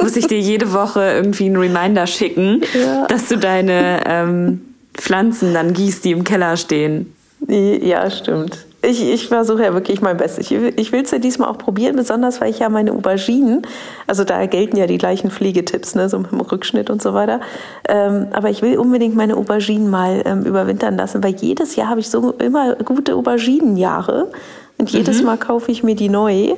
Muss 0.00 0.16
ich 0.16 0.26
dir 0.26 0.38
jede 0.38 0.72
Woche 0.72 1.00
irgendwie 1.00 1.46
einen 1.46 1.56
Reminder 1.56 2.06
schicken, 2.06 2.62
ja. 2.74 3.06
dass 3.06 3.28
du 3.28 3.38
deine 3.38 4.00
ähm, 4.06 4.60
Pflanzen 4.94 5.54
dann 5.54 5.72
gießt, 5.72 6.04
die 6.04 6.12
im 6.12 6.24
Keller 6.24 6.56
stehen. 6.56 7.14
Ja, 7.48 8.10
stimmt. 8.10 8.66
Ich, 8.84 9.00
ich 9.00 9.28
versuche 9.28 9.62
ja 9.62 9.74
wirklich 9.74 10.00
mein 10.00 10.16
Bestes. 10.16 10.50
Ich, 10.50 10.52
ich 10.52 10.90
will 10.90 11.02
es 11.02 11.12
ja 11.12 11.18
diesmal 11.18 11.48
auch 11.48 11.58
probieren, 11.58 11.94
besonders 11.94 12.40
weil 12.40 12.50
ich 12.50 12.58
ja 12.58 12.68
meine 12.68 12.92
Auberginen, 12.92 13.62
also 14.08 14.24
da 14.24 14.44
gelten 14.46 14.76
ja 14.76 14.86
die 14.86 14.98
gleichen 14.98 15.30
Pflegetipps, 15.30 15.94
ne, 15.94 16.08
so 16.08 16.18
mit 16.18 16.32
dem 16.32 16.40
Rückschnitt 16.40 16.90
und 16.90 17.00
so 17.00 17.14
weiter. 17.14 17.40
Ähm, 17.88 18.26
aber 18.32 18.50
ich 18.50 18.60
will 18.60 18.76
unbedingt 18.78 19.14
meine 19.14 19.36
Auberginen 19.36 19.88
mal 19.88 20.22
ähm, 20.24 20.42
überwintern 20.42 20.96
lassen, 20.96 21.22
weil 21.22 21.36
jedes 21.36 21.76
Jahr 21.76 21.88
habe 21.88 22.00
ich 22.00 22.10
so 22.10 22.32
immer 22.32 22.74
gute 22.74 23.14
Auberginenjahre 23.14 24.32
und 24.78 24.90
jedes 24.90 25.20
mhm. 25.20 25.26
Mal 25.26 25.36
kaufe 25.38 25.70
ich 25.70 25.84
mir 25.84 25.94
die 25.94 26.08
neu. 26.08 26.54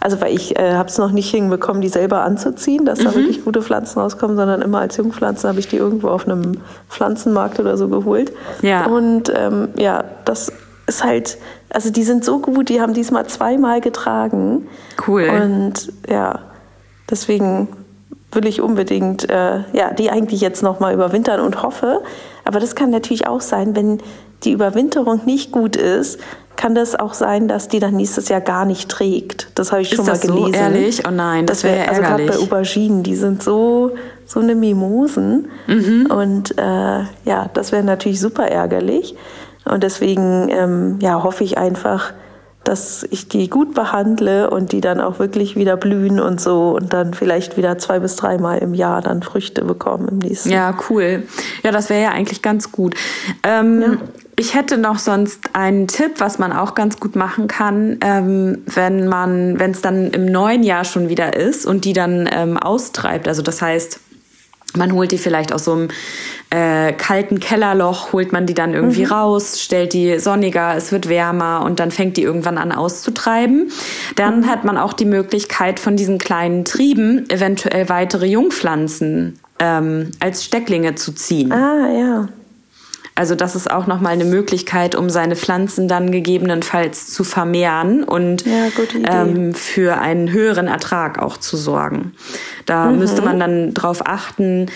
Also 0.00 0.20
weil 0.20 0.34
ich 0.34 0.58
äh, 0.58 0.74
habe 0.74 0.88
es 0.88 0.98
noch 0.98 1.10
nicht 1.10 1.30
hinbekommen, 1.30 1.80
die 1.80 1.88
selber 1.88 2.22
anzuziehen, 2.22 2.84
dass 2.84 3.00
mhm. 3.00 3.04
da 3.04 3.14
wirklich 3.14 3.44
gute 3.44 3.62
Pflanzen 3.62 4.00
rauskommen, 4.00 4.36
sondern 4.36 4.62
immer 4.62 4.80
als 4.80 4.96
Jungpflanzen 4.96 5.48
habe 5.48 5.60
ich 5.60 5.68
die 5.68 5.76
irgendwo 5.76 6.08
auf 6.08 6.26
einem 6.26 6.58
Pflanzenmarkt 6.88 7.58
oder 7.60 7.76
so 7.76 7.88
geholt. 7.88 8.32
Ja. 8.62 8.86
Und 8.86 9.32
ähm, 9.34 9.68
ja, 9.76 10.04
das 10.24 10.52
ist 10.88 11.04
halt, 11.04 11.38
also 11.70 11.90
die 11.90 12.02
sind 12.02 12.24
so 12.24 12.38
gut, 12.38 12.68
die 12.68 12.80
haben 12.80 12.94
diesmal 12.94 13.26
zweimal 13.26 13.80
getragen. 13.80 14.66
Cool. 15.06 15.28
Und 15.28 15.92
ja, 16.08 16.40
deswegen 17.10 17.68
will 18.32 18.46
ich 18.46 18.60
unbedingt, 18.60 19.28
äh, 19.30 19.60
ja, 19.72 19.92
die 19.92 20.10
eigentlich 20.10 20.40
jetzt 20.40 20.62
nochmal 20.62 20.94
überwintern 20.94 21.40
und 21.40 21.62
hoffe. 21.62 22.02
Aber 22.44 22.60
das 22.60 22.74
kann 22.74 22.90
natürlich 22.90 23.26
auch 23.26 23.40
sein, 23.40 23.76
wenn 23.76 23.98
die 24.44 24.52
Überwinterung 24.52 25.24
nicht 25.24 25.52
gut 25.52 25.76
ist, 25.76 26.18
kann 26.56 26.74
das 26.74 26.96
auch 26.96 27.14
sein, 27.14 27.46
dass 27.46 27.68
die 27.68 27.78
dann 27.78 27.94
nächstes 27.94 28.28
Jahr 28.28 28.40
gar 28.40 28.64
nicht 28.64 28.88
trägt. 28.88 29.48
Das 29.54 29.70
habe 29.70 29.82
ich 29.82 29.92
ist 29.92 29.96
schon 29.96 30.06
mal 30.06 30.18
gelesen. 30.18 30.52
So 30.52 30.58
ehrlich? 30.58 31.02
Oh 31.06 31.10
nein, 31.12 31.46
das, 31.46 31.62
wäre 31.62 31.76
wär, 31.76 31.88
Also 31.88 32.02
gerade 32.02 32.26
bei 32.26 32.36
Auberginen, 32.36 33.04
die 33.04 33.14
sind 33.14 33.42
so 33.42 33.92
so 34.28 34.40
eine 34.40 34.54
Mimosen 34.54 35.48
mhm. 35.66 36.06
und 36.10 36.58
äh, 36.58 36.62
ja, 37.24 37.48
das 37.54 37.72
wäre 37.72 37.82
natürlich 37.82 38.20
super 38.20 38.46
ärgerlich. 38.46 39.16
Und 39.68 39.82
deswegen 39.82 40.48
ähm, 40.50 40.98
ja, 41.00 41.22
hoffe 41.22 41.44
ich 41.44 41.58
einfach, 41.58 42.12
dass 42.64 43.06
ich 43.10 43.28
die 43.28 43.48
gut 43.48 43.74
behandle 43.74 44.50
und 44.50 44.72
die 44.72 44.82
dann 44.82 45.00
auch 45.00 45.18
wirklich 45.18 45.56
wieder 45.56 45.76
blühen 45.76 46.20
und 46.20 46.40
so 46.40 46.76
und 46.76 46.92
dann 46.92 47.14
vielleicht 47.14 47.56
wieder 47.56 47.78
zwei 47.78 47.98
bis 47.98 48.16
dreimal 48.16 48.58
im 48.58 48.74
Jahr 48.74 49.00
dann 49.00 49.22
Früchte 49.22 49.64
bekommen 49.64 50.08
im 50.08 50.18
nächsten 50.18 50.50
Jahr. 50.50 50.72
Ja, 50.72 50.78
cool. 50.90 51.22
Ja, 51.62 51.70
das 51.70 51.88
wäre 51.88 52.02
ja 52.02 52.10
eigentlich 52.10 52.42
ganz 52.42 52.70
gut. 52.70 52.94
Ähm, 53.42 53.80
ja. 53.80 53.88
Ich 54.36 54.54
hätte 54.54 54.76
noch 54.76 54.98
sonst 54.98 55.50
einen 55.54 55.88
Tipp, 55.88 56.16
was 56.18 56.38
man 56.38 56.52
auch 56.52 56.74
ganz 56.74 57.00
gut 57.00 57.16
machen 57.16 57.48
kann, 57.48 57.98
ähm, 58.02 58.62
wenn 58.66 59.08
man, 59.08 59.58
wenn 59.58 59.70
es 59.70 59.80
dann 59.80 60.10
im 60.10 60.26
neuen 60.26 60.62
Jahr 60.62 60.84
schon 60.84 61.08
wieder 61.08 61.36
ist 61.36 61.64
und 61.64 61.84
die 61.84 61.94
dann 61.94 62.28
ähm, 62.30 62.58
austreibt. 62.58 63.26
Also 63.26 63.42
das 63.42 63.62
heißt, 63.62 63.98
man 64.76 64.92
holt 64.92 65.12
die 65.12 65.18
vielleicht 65.18 65.52
aus 65.52 65.64
so 65.64 65.72
einem 65.72 65.88
äh, 66.50 66.92
kalten 66.92 67.40
Kellerloch, 67.40 68.12
holt 68.12 68.32
man 68.32 68.46
die 68.46 68.54
dann 68.54 68.74
irgendwie 68.74 69.04
mhm. 69.04 69.12
raus, 69.12 69.60
stellt 69.60 69.92
die 69.92 70.18
sonniger, 70.18 70.76
es 70.76 70.92
wird 70.92 71.08
wärmer 71.08 71.62
und 71.64 71.80
dann 71.80 71.90
fängt 71.90 72.16
die 72.16 72.22
irgendwann 72.22 72.58
an 72.58 72.72
auszutreiben. 72.72 73.70
Dann 74.16 74.40
mhm. 74.40 74.46
hat 74.46 74.64
man 74.64 74.78
auch 74.78 74.92
die 74.92 75.04
Möglichkeit, 75.04 75.80
von 75.80 75.96
diesen 75.96 76.18
kleinen 76.18 76.64
Trieben 76.64 77.28
eventuell 77.30 77.88
weitere 77.88 78.26
Jungpflanzen 78.26 79.38
ähm, 79.58 80.10
als 80.20 80.44
Stecklinge 80.44 80.94
zu 80.94 81.12
ziehen. 81.12 81.52
Ah, 81.52 81.88
ja. 81.92 82.28
Also 83.18 83.34
das 83.34 83.56
ist 83.56 83.68
auch 83.68 83.88
nochmal 83.88 84.12
eine 84.12 84.24
Möglichkeit, 84.24 84.94
um 84.94 85.10
seine 85.10 85.34
Pflanzen 85.34 85.88
dann 85.88 86.12
gegebenenfalls 86.12 87.08
zu 87.08 87.24
vermehren 87.24 88.04
und 88.04 88.46
ja, 88.46 88.68
ähm, 89.10 89.54
für 89.54 89.98
einen 89.98 90.30
höheren 90.30 90.68
Ertrag 90.68 91.18
auch 91.18 91.36
zu 91.36 91.56
sorgen. 91.56 92.12
Da 92.64 92.84
mhm. 92.84 93.00
müsste 93.00 93.22
man 93.22 93.40
dann 93.40 93.74
drauf 93.74 94.06
achten, 94.06 94.66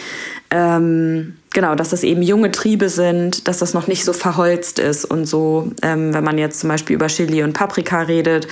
ähm, 0.51 1.37
genau, 1.55 1.77
dass 1.77 1.91
das 1.91 2.03
eben 2.03 2.21
junge 2.21 2.51
Triebe 2.51 2.89
sind, 2.89 3.47
dass 3.47 3.59
das 3.59 3.75
noch 3.75 3.87
nicht 3.87 4.05
so 4.05 4.13
verholzt 4.13 4.81
ist 4.81 5.05
und 5.05 5.27
so, 5.27 5.71
ähm, 5.83 6.13
wenn 6.13 6.25
man 6.25 6.37
jetzt 6.37 6.59
zum 6.59 6.69
Beispiel 6.69 6.97
über 6.97 7.07
Chili 7.07 7.45
und 7.45 7.53
Paprika 7.53 8.03
redet 8.03 8.49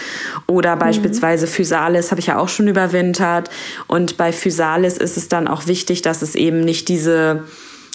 oder 0.47 0.77
mhm. 0.77 0.79
beispielsweise 0.79 1.49
Physalis 1.49 2.13
habe 2.13 2.21
ich 2.21 2.29
ja 2.29 2.39
auch 2.39 2.49
schon 2.49 2.69
überwintert 2.69 3.51
und 3.89 4.17
bei 4.17 4.31
Physalis 4.31 4.99
ist 4.99 5.17
es 5.17 5.27
dann 5.27 5.49
auch 5.49 5.67
wichtig, 5.67 6.01
dass 6.01 6.23
es 6.23 6.37
eben 6.37 6.61
nicht 6.61 6.87
diese 6.87 7.43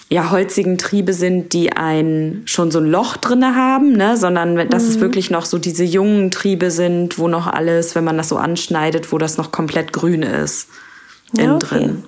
ja, 0.10 0.30
holzigen 0.30 0.78
Triebe 0.78 1.14
sind, 1.14 1.54
die 1.54 1.74
ein 1.74 2.44
schon 2.46 2.70
so 2.70 2.80
ein 2.80 2.86
Loch 2.86 3.18
drinne 3.18 3.56
haben, 3.56 3.94
ne, 3.94 4.18
sondern 4.18 4.70
dass 4.70 4.84
mhm. 4.84 4.90
es 4.90 5.00
wirklich 5.00 5.32
noch 5.32 5.46
so 5.46 5.58
diese 5.58 5.84
jungen 5.84 6.30
Triebe 6.32 6.70
sind, 6.70 7.18
wo 7.18 7.28
noch 7.28 7.48
alles, 7.48 7.96
wenn 7.96 8.04
man 8.04 8.18
das 8.18 8.30
so 8.30 8.38
anschneidet, 8.38 9.12
wo 9.12 9.18
das 9.18 9.38
noch 9.38 9.52
komplett 9.52 9.94
grün 9.94 10.22
ist 10.22 10.68
innen 11.34 11.48
ja, 11.48 11.56
okay. 11.56 11.68
drin. 11.68 12.04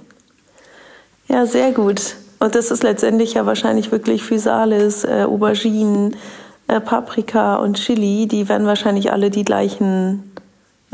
Ja, 1.28 1.46
sehr 1.46 1.72
gut. 1.72 2.16
Und 2.40 2.56
das 2.56 2.72
ist 2.72 2.84
letztendlich 2.84 3.34
ja 3.34 3.46
wahrscheinlich 3.46 3.92
wirklich 3.92 4.24
Physalis, 4.24 5.04
äh, 5.04 5.26
Auberginen, 5.28 6.16
äh, 6.68 6.80
Paprika 6.80 7.56
und 7.56 7.78
Chili, 7.78 8.28
die 8.28 8.48
werden 8.48 8.68
wahrscheinlich 8.68 9.12
alle 9.12 9.30
die 9.30 9.44
gleichen 9.44 10.32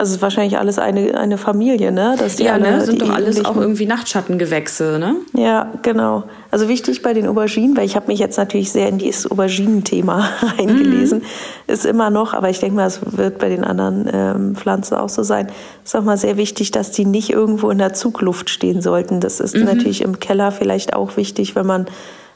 also 0.04 0.12
es 0.12 0.18
ist 0.18 0.22
wahrscheinlich 0.22 0.58
alles 0.58 0.80
eine, 0.80 1.18
eine 1.18 1.38
Familie, 1.38 1.90
ne? 1.94 2.18
Dass 2.20 2.36
die 2.36 2.44
ja, 2.44 2.54
alle, 2.54 2.72
ne? 2.72 2.82
sind 2.82 3.02
doch 3.02 3.10
alles 3.10 3.46
auch 3.46 3.56
irgendwie 3.56 3.86
Nachtschattengewächse, 3.86 5.00
ne? 5.00 5.16
Ja, 5.34 5.72
genau. 5.82 6.26
Also 6.52 6.68
wichtig 6.68 7.02
bei 7.02 7.14
den 7.14 7.26
Auberginen, 7.26 7.78
weil 7.78 7.86
ich 7.86 7.96
habe 7.96 8.08
mich 8.08 8.20
jetzt 8.20 8.38
natürlich 8.38 8.74
sehr 8.74 8.90
in 8.90 8.98
dieses 8.98 9.32
Auberginenthema 9.32 10.28
eingelesen, 10.58 11.20
mhm. 11.20 11.74
ist 11.74 11.86
immer 11.86 12.10
noch, 12.10 12.34
aber 12.34 12.50
ich 12.50 12.60
denke 12.60 12.76
mal, 12.76 12.88
es 12.88 13.00
wird 13.06 13.40
bei 13.40 13.48
den 13.48 13.64
anderen 13.64 14.10
ähm, 14.12 14.56
Pflanzen 14.58 14.96
auch 14.96 15.08
so 15.08 15.24
sein, 15.24 15.48
ist 15.86 15.96
auch 15.96 16.04
mal 16.04 16.18
sehr 16.18 16.36
wichtig, 16.36 16.72
dass 16.72 16.92
die 16.92 17.06
nicht 17.06 17.30
irgendwo 17.30 17.70
in 17.70 17.78
der 17.78 17.94
Zugluft 17.94 18.50
stehen 18.50 18.82
sollten. 18.82 19.22
Das 19.22 19.40
ist 19.40 19.56
mhm. 19.56 19.64
natürlich 19.64 20.02
im 20.02 20.20
Keller 20.20 20.52
vielleicht 20.52 20.94
auch 20.94 21.16
wichtig, 21.16 21.56
wenn 21.56 21.66
man 21.66 21.86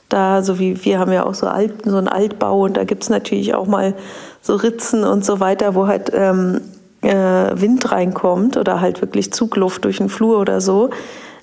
da, 0.07 0.41
so 0.41 0.57
wie 0.57 0.85
wir 0.85 0.99
haben 0.99 1.11
ja 1.11 1.25
auch 1.25 1.33
so, 1.33 1.47
Alt, 1.47 1.73
so 1.83 1.97
einen 1.97 2.07
Altbau 2.07 2.61
und 2.61 2.77
da 2.77 2.85
gibt's 2.85 3.09
natürlich 3.09 3.55
auch 3.55 3.67
mal 3.67 3.93
so 4.41 4.55
Ritzen 4.55 5.03
und 5.03 5.25
so 5.25 5.41
weiter, 5.41 5.75
wo 5.75 5.87
halt 5.87 6.11
ähm, 6.13 6.61
äh, 7.01 7.09
Wind 7.61 7.91
reinkommt 7.91 8.57
oder 8.57 8.81
halt 8.81 9.01
wirklich 9.01 9.31
Zugluft 9.31 9.85
durch 9.85 9.97
den 9.97 10.09
Flur 10.09 10.39
oder 10.39 10.61
so, 10.61 10.89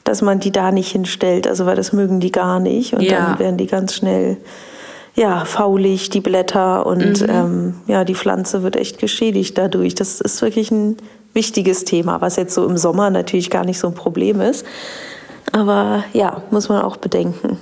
dass 0.05 0.23
man 0.23 0.41
die 0.41 0.53
da 0.53 0.73
nicht 0.73 0.93
hinstellt. 0.93 1.47
Also 1.47 1.67
weil 1.67 1.77
das 1.77 1.93
mögen 1.93 2.21
die 2.21 2.33
gar 2.33 2.61
nicht 2.61 2.95
und 2.95 3.03
ja. 3.03 3.27
dann 3.27 3.39
werden 3.39 3.57
die 3.57 3.67
ganz 3.67 3.95
schnell 3.95 4.37
ja 5.15 5.45
faulig 5.45 6.11
die 6.11 6.21
Blätter 6.21 6.87
und 6.87 7.21
mhm. 7.21 7.29
ähm, 7.29 7.75
ja 7.87 8.05
die 8.05 8.17
Pflanze 8.17 8.63
wird 8.63 8.77
echt 8.77 8.99
geschädigt 8.99 9.57
dadurch. 9.57 9.95
Das 9.95 10.21
ist 10.21 10.43
wirklich 10.43 10.71
ein 10.71 10.97
wichtiges 11.35 11.85
Thema, 11.85 12.21
was 12.21 12.37
jetzt 12.37 12.55
so 12.55 12.67
im 12.67 12.77
Sommer 12.77 13.11
natürlich 13.11 13.51
gar 13.51 13.65
nicht 13.65 13.79
so 13.79 13.89
ein 13.89 13.95
Problem 13.95 14.41
ist. 14.41 14.65
Aber 15.53 16.05
ja, 16.13 16.43
muss 16.51 16.69
man 16.69 16.83
auch 16.83 16.97
bedenken. 16.97 17.59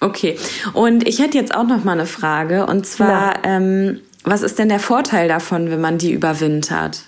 Okay, 0.00 0.38
und 0.72 1.06
ich 1.06 1.18
hätte 1.18 1.36
jetzt 1.36 1.54
auch 1.54 1.66
noch 1.66 1.84
mal 1.84 1.92
eine 1.92 2.06
Frage 2.06 2.66
und 2.66 2.86
zwar, 2.86 3.44
ähm, 3.44 4.00
was 4.24 4.42
ist 4.42 4.58
denn 4.58 4.70
der 4.70 4.80
Vorteil 4.80 5.28
davon, 5.28 5.70
wenn 5.70 5.80
man 5.80 5.98
die 5.98 6.12
überwintert? 6.12 7.02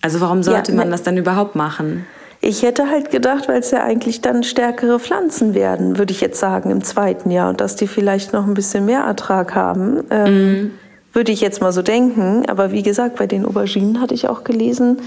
Also 0.00 0.20
warum 0.20 0.42
sollte 0.42 0.72
ja, 0.72 0.76
man 0.76 0.88
ne 0.88 0.92
das 0.92 1.02
dann 1.02 1.16
überhaupt 1.16 1.54
machen? 1.54 2.06
Ich 2.40 2.62
hätte 2.62 2.88
halt 2.88 3.10
gedacht, 3.10 3.48
weil 3.48 3.58
es 3.58 3.72
ja 3.72 3.82
eigentlich 3.82 4.20
dann 4.20 4.44
stärkere 4.44 5.00
Pflanzen 5.00 5.54
werden, 5.54 5.98
würde 5.98 6.12
ich 6.12 6.20
jetzt 6.20 6.38
sagen, 6.38 6.70
im 6.70 6.84
zweiten 6.84 7.30
Jahr 7.30 7.48
und 7.48 7.60
dass 7.60 7.74
die 7.74 7.88
vielleicht 7.88 8.32
noch 8.32 8.46
ein 8.46 8.54
bisschen 8.54 8.84
mehr 8.84 9.00
Ertrag 9.00 9.54
haben. 9.56 10.04
Ähm, 10.10 10.52
mm. 10.52 10.70
Würde 11.12 11.32
ich 11.32 11.40
jetzt 11.40 11.60
mal 11.60 11.72
so 11.72 11.82
denken. 11.82 12.44
Aber 12.48 12.70
wie 12.70 12.82
gesagt, 12.82 13.16
bei 13.16 13.26
den 13.26 13.44
Auberginen 13.44 14.00
hatte 14.00 14.14
ich 14.14 14.28
auch 14.28 14.44
gelesen, 14.44 14.98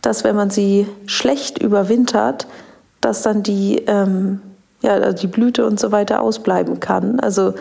dass 0.00 0.24
wenn 0.24 0.34
man 0.34 0.50
sie 0.50 0.88
schlecht 1.06 1.58
überwintert, 1.58 2.48
dass 3.00 3.22
dann 3.22 3.44
die, 3.44 3.82
ähm, 3.86 4.40
ja, 4.82 4.94
also 4.94 5.16
die 5.16 5.28
Blüte 5.28 5.64
und 5.64 5.78
so 5.78 5.92
weiter 5.92 6.20
ausbleiben 6.20 6.80
kann. 6.80 7.20
Also 7.20 7.54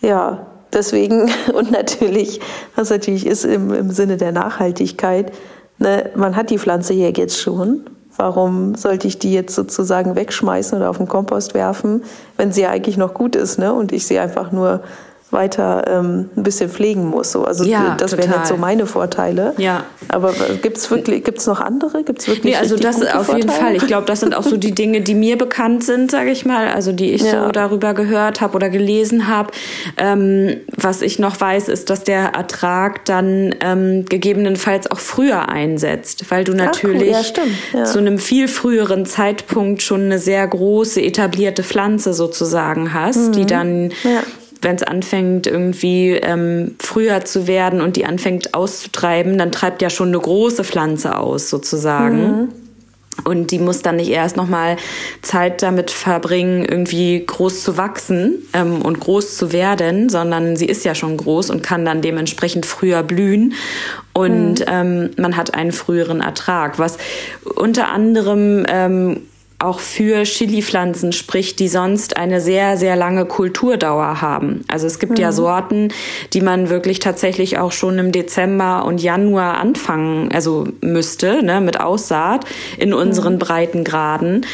ja, 0.00 0.46
deswegen 0.74 1.30
und 1.54 1.70
natürlich, 1.70 2.40
was 2.74 2.90
natürlich 2.90 3.26
ist 3.26 3.44
im, 3.44 3.72
im 3.72 3.90
Sinne 3.90 4.18
der 4.18 4.32
Nachhaltigkeit, 4.32 5.32
Ne, 5.78 6.10
man 6.14 6.36
hat 6.36 6.50
die 6.50 6.58
Pflanze 6.58 6.94
ja 6.94 7.08
jetzt 7.08 7.38
schon 7.38 7.82
warum 8.18 8.74
sollte 8.74 9.06
ich 9.06 9.18
die 9.18 9.32
jetzt 9.32 9.54
sozusagen 9.54 10.16
wegschmeißen 10.16 10.76
oder 10.76 10.90
auf 10.90 10.98
den 10.98 11.08
Kompost 11.08 11.54
werfen, 11.54 12.02
wenn 12.36 12.52
sie 12.52 12.62
ja 12.62 12.70
eigentlich 12.70 12.96
noch 12.96 13.14
gut 13.14 13.36
ist, 13.36 13.58
ne? 13.58 13.72
Und 13.72 13.92
ich 13.92 14.06
sie 14.06 14.18
einfach 14.18 14.52
nur 14.52 14.80
weiter 15.30 15.84
ähm, 15.88 16.30
ein 16.36 16.42
bisschen 16.42 16.70
pflegen 16.70 17.06
muss. 17.06 17.32
So. 17.32 17.44
Also 17.44 17.64
ja, 17.64 17.96
das 17.96 18.16
wären 18.16 18.30
jetzt 18.30 18.48
so 18.48 18.56
meine 18.56 18.86
Vorteile. 18.86 19.54
Ja. 19.58 19.84
Aber 20.08 20.32
gibt 20.62 20.76
es 20.76 20.90
wirklich, 20.90 21.24
gibt's 21.24 21.46
noch 21.46 21.60
andere? 21.60 22.04
Gibt's 22.04 22.28
wirklich 22.28 22.54
nee, 22.54 22.56
also 22.56 22.76
das 22.76 23.02
auf 23.02 23.26
Vorteile? 23.26 23.38
jeden 23.38 23.50
Fall. 23.50 23.76
Ich 23.76 23.86
glaube, 23.86 24.06
das 24.06 24.20
sind 24.20 24.34
auch 24.34 24.44
so 24.44 24.56
die 24.56 24.72
Dinge, 24.72 25.00
die 25.00 25.14
mir 25.14 25.36
bekannt 25.36 25.82
sind, 25.82 26.10
sage 26.10 26.30
ich 26.30 26.44
mal, 26.46 26.68
also 26.68 26.92
die 26.92 27.10
ich 27.10 27.22
ja. 27.22 27.46
so 27.46 27.52
darüber 27.52 27.92
gehört 27.92 28.40
habe 28.40 28.54
oder 28.54 28.70
gelesen 28.70 29.26
habe. 29.26 29.50
Ähm, 29.96 30.58
was 30.76 31.02
ich 31.02 31.18
noch 31.18 31.40
weiß, 31.40 31.68
ist, 31.68 31.90
dass 31.90 32.04
der 32.04 32.34
Ertrag 32.34 33.04
dann 33.04 33.54
ähm, 33.60 34.04
gegebenenfalls 34.04 34.88
auch 34.90 35.00
früher 35.00 35.48
einsetzt, 35.48 36.30
weil 36.30 36.44
du 36.44 36.54
natürlich 36.54 37.14
Ach, 37.16 37.32
cool. 37.38 37.80
ja, 37.80 37.84
zu 37.84 37.98
einem 37.98 38.18
viel 38.18 38.46
früheren 38.46 39.06
Zeitpunkt 39.06 39.82
schon 39.82 40.02
eine 40.02 40.18
sehr 40.18 40.46
große 40.46 41.02
etablierte 41.02 41.64
Pflanze 41.64 42.14
sozusagen 42.14 42.94
hast, 42.94 43.28
mhm. 43.28 43.32
die 43.32 43.46
dann 43.46 43.92
wenn 44.62 44.76
es 44.76 44.82
anfängt, 44.82 45.46
irgendwie 45.46 46.12
ähm, 46.12 46.76
früher 46.78 47.24
zu 47.24 47.46
werden 47.46 47.80
und 47.80 47.96
die 47.96 48.06
anfängt 48.06 48.54
auszutreiben, 48.54 49.38
dann 49.38 49.52
treibt 49.52 49.82
ja 49.82 49.90
schon 49.90 50.08
eine 50.08 50.18
große 50.18 50.64
Pflanze 50.64 51.18
aus, 51.18 51.50
sozusagen. 51.50 52.18
Mhm. 52.18 52.48
Und 53.24 53.50
die 53.50 53.58
muss 53.58 53.82
dann 53.82 53.96
nicht 53.96 54.10
erst 54.10 54.36
nochmal 54.36 54.76
Zeit 55.22 55.62
damit 55.62 55.90
verbringen, 55.90 56.64
irgendwie 56.64 57.24
groß 57.24 57.62
zu 57.62 57.76
wachsen 57.76 58.46
ähm, 58.52 58.82
und 58.82 59.00
groß 59.00 59.36
zu 59.36 59.52
werden, 59.52 60.08
sondern 60.08 60.56
sie 60.56 60.66
ist 60.66 60.84
ja 60.84 60.94
schon 60.94 61.16
groß 61.16 61.50
und 61.50 61.62
kann 61.62 61.84
dann 61.84 62.02
dementsprechend 62.02 62.66
früher 62.66 63.02
blühen. 63.02 63.54
Und 64.12 64.60
mhm. 64.60 64.66
ähm, 64.68 65.10
man 65.16 65.36
hat 65.36 65.54
einen 65.54 65.72
früheren 65.72 66.20
Ertrag, 66.20 66.78
was 66.78 66.98
unter 67.54 67.88
anderem 67.88 68.66
ähm, 68.68 69.22
auch 69.58 69.80
für 69.80 70.24
Chili-Pflanzen 70.24 71.12
spricht, 71.12 71.60
die 71.60 71.68
sonst 71.68 72.18
eine 72.18 72.42
sehr, 72.42 72.76
sehr 72.76 72.94
lange 72.94 73.24
Kulturdauer 73.24 74.20
haben. 74.20 74.64
Also 74.68 74.86
es 74.86 74.98
gibt 74.98 75.12
mhm. 75.12 75.22
ja 75.22 75.32
Sorten, 75.32 75.88
die 76.34 76.42
man 76.42 76.68
wirklich 76.68 76.98
tatsächlich 76.98 77.58
auch 77.58 77.72
schon 77.72 77.98
im 77.98 78.12
Dezember 78.12 78.84
und 78.84 79.02
Januar 79.02 79.56
anfangen, 79.56 80.30
also 80.30 80.68
müsste, 80.82 81.42
ne, 81.42 81.62
mit 81.62 81.80
Aussaat 81.80 82.44
in 82.76 82.92
unseren 82.92 83.34
mhm. 83.34 83.38
Breitengraden, 83.38 84.46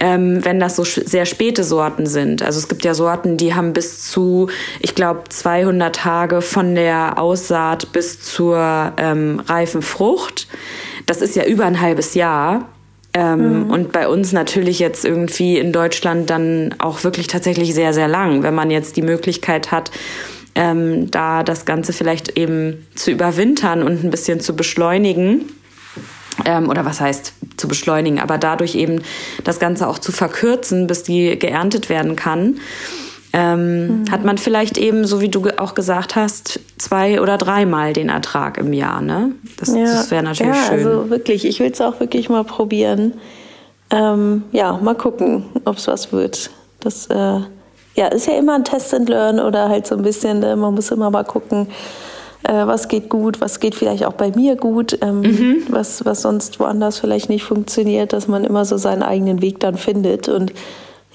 ähm, 0.00 0.42
wenn 0.42 0.58
das 0.58 0.76
so 0.76 0.84
sehr 0.84 1.26
späte 1.26 1.62
Sorten 1.62 2.06
sind. 2.06 2.42
Also 2.42 2.58
es 2.58 2.68
gibt 2.68 2.82
ja 2.84 2.94
Sorten, 2.94 3.36
die 3.36 3.54
haben 3.54 3.74
bis 3.74 4.10
zu, 4.10 4.48
ich 4.80 4.94
glaube, 4.94 5.24
200 5.28 5.94
Tage 5.94 6.40
von 6.40 6.74
der 6.74 7.18
Aussaat 7.18 7.92
bis 7.92 8.22
zur 8.22 8.92
ähm, 8.96 9.40
reifen 9.46 9.82
Frucht. 9.82 10.48
Das 11.04 11.20
ist 11.20 11.36
ja 11.36 11.44
über 11.44 11.66
ein 11.66 11.80
halbes 11.80 12.14
Jahr. 12.14 12.68
Ähm, 13.16 13.64
mhm. 13.64 13.70
Und 13.70 13.92
bei 13.92 14.08
uns 14.08 14.32
natürlich 14.32 14.78
jetzt 14.78 15.06
irgendwie 15.06 15.56
in 15.56 15.72
Deutschland 15.72 16.28
dann 16.28 16.74
auch 16.78 17.02
wirklich 17.02 17.28
tatsächlich 17.28 17.72
sehr, 17.72 17.94
sehr 17.94 18.08
lang, 18.08 18.42
wenn 18.42 18.54
man 18.54 18.70
jetzt 18.70 18.98
die 18.98 19.02
Möglichkeit 19.02 19.72
hat, 19.72 19.90
ähm, 20.54 21.10
da 21.10 21.42
das 21.42 21.64
Ganze 21.64 21.94
vielleicht 21.94 22.36
eben 22.36 22.86
zu 22.94 23.10
überwintern 23.10 23.82
und 23.82 24.04
ein 24.04 24.10
bisschen 24.10 24.40
zu 24.40 24.54
beschleunigen. 24.54 25.46
Ähm, 26.44 26.68
oder 26.68 26.84
was 26.84 27.00
heißt 27.00 27.32
zu 27.56 27.68
beschleunigen, 27.68 28.20
aber 28.20 28.36
dadurch 28.36 28.74
eben 28.74 29.00
das 29.44 29.58
Ganze 29.58 29.88
auch 29.88 29.98
zu 29.98 30.12
verkürzen, 30.12 30.86
bis 30.86 31.02
die 31.02 31.38
geerntet 31.38 31.88
werden 31.88 32.16
kann 32.16 32.60
ähm, 33.36 33.86
mhm. 33.86 34.10
hat 34.10 34.24
man 34.24 34.38
vielleicht 34.38 34.78
eben, 34.78 35.04
so 35.04 35.20
wie 35.20 35.28
du 35.28 35.42
auch 35.58 35.74
gesagt 35.74 36.16
hast, 36.16 36.58
zwei 36.78 37.20
oder 37.20 37.36
dreimal 37.36 37.92
den 37.92 38.08
Ertrag 38.08 38.56
im 38.56 38.72
Jahr. 38.72 39.02
Ne? 39.02 39.32
Das, 39.58 39.74
ja. 39.74 39.84
das 39.84 40.10
wäre 40.10 40.22
natürlich 40.22 40.56
ja, 40.56 40.62
schön. 40.62 40.86
Also 40.86 41.10
wirklich, 41.10 41.44
ich 41.44 41.60
will 41.60 41.70
es 41.70 41.82
auch 41.82 42.00
wirklich 42.00 42.30
mal 42.30 42.44
probieren. 42.44 43.12
Ähm, 43.90 44.44
ja, 44.52 44.78
mal 44.82 44.94
gucken, 44.94 45.44
ob 45.66 45.76
es 45.76 45.86
was 45.86 46.12
wird. 46.12 46.50
Das 46.80 47.08
äh, 47.08 47.40
ja, 47.94 48.06
ist 48.06 48.26
ja 48.26 48.38
immer 48.38 48.54
ein 48.54 48.64
Test 48.64 48.94
and 48.94 49.06
Learn 49.06 49.38
oder 49.38 49.68
halt 49.68 49.86
so 49.86 49.96
ein 49.96 50.02
bisschen, 50.02 50.40
ne? 50.40 50.56
man 50.56 50.74
muss 50.74 50.90
immer 50.90 51.10
mal 51.10 51.24
gucken, 51.24 51.68
äh, 52.42 52.66
was 52.66 52.88
geht 52.88 53.10
gut, 53.10 53.42
was 53.42 53.60
geht 53.60 53.74
vielleicht 53.74 54.06
auch 54.06 54.14
bei 54.14 54.30
mir 54.34 54.56
gut, 54.56 54.98
ähm, 55.02 55.20
mhm. 55.20 55.62
was, 55.68 56.06
was 56.06 56.22
sonst 56.22 56.58
woanders 56.58 57.00
vielleicht 57.00 57.28
nicht 57.28 57.44
funktioniert, 57.44 58.14
dass 58.14 58.28
man 58.28 58.44
immer 58.44 58.64
so 58.64 58.78
seinen 58.78 59.02
eigenen 59.02 59.42
Weg 59.42 59.60
dann 59.60 59.76
findet. 59.76 60.28
Und 60.30 60.54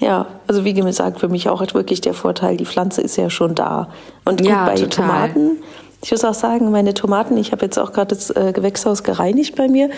ja, 0.02 0.26
also 0.48 0.64
wie 0.64 0.74
gesagt, 0.74 1.20
für 1.20 1.28
mich 1.28 1.48
auch 1.48 1.62
wirklich 1.74 2.00
der 2.00 2.14
Vorteil, 2.14 2.56
die 2.56 2.66
Pflanze 2.66 3.00
ist 3.00 3.16
ja 3.16 3.30
schon 3.30 3.54
da. 3.54 3.88
Und 4.24 4.40
gut, 4.40 4.50
ja, 4.50 4.66
bei 4.66 4.74
total. 4.74 4.88
Tomaten, 4.88 5.62
ich 6.04 6.10
muss 6.10 6.24
auch 6.24 6.34
sagen, 6.34 6.72
meine 6.72 6.94
Tomaten, 6.94 7.36
ich 7.36 7.52
habe 7.52 7.64
jetzt 7.64 7.78
auch 7.78 7.92
gerade 7.92 8.14
das 8.14 8.30
äh, 8.30 8.52
Gewächshaus 8.52 9.04
gereinigt 9.04 9.54
bei 9.54 9.68
mir 9.68 9.90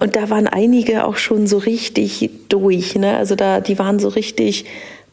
und 0.00 0.16
da 0.16 0.28
waren 0.28 0.48
einige 0.48 1.06
auch 1.06 1.16
schon 1.16 1.46
so 1.46 1.58
richtig 1.58 2.30
durch. 2.48 2.96
Ne? 2.96 3.16
Also 3.16 3.36
da, 3.36 3.60
die 3.60 3.78
waren 3.78 4.00
so 4.00 4.08
richtig 4.08 4.64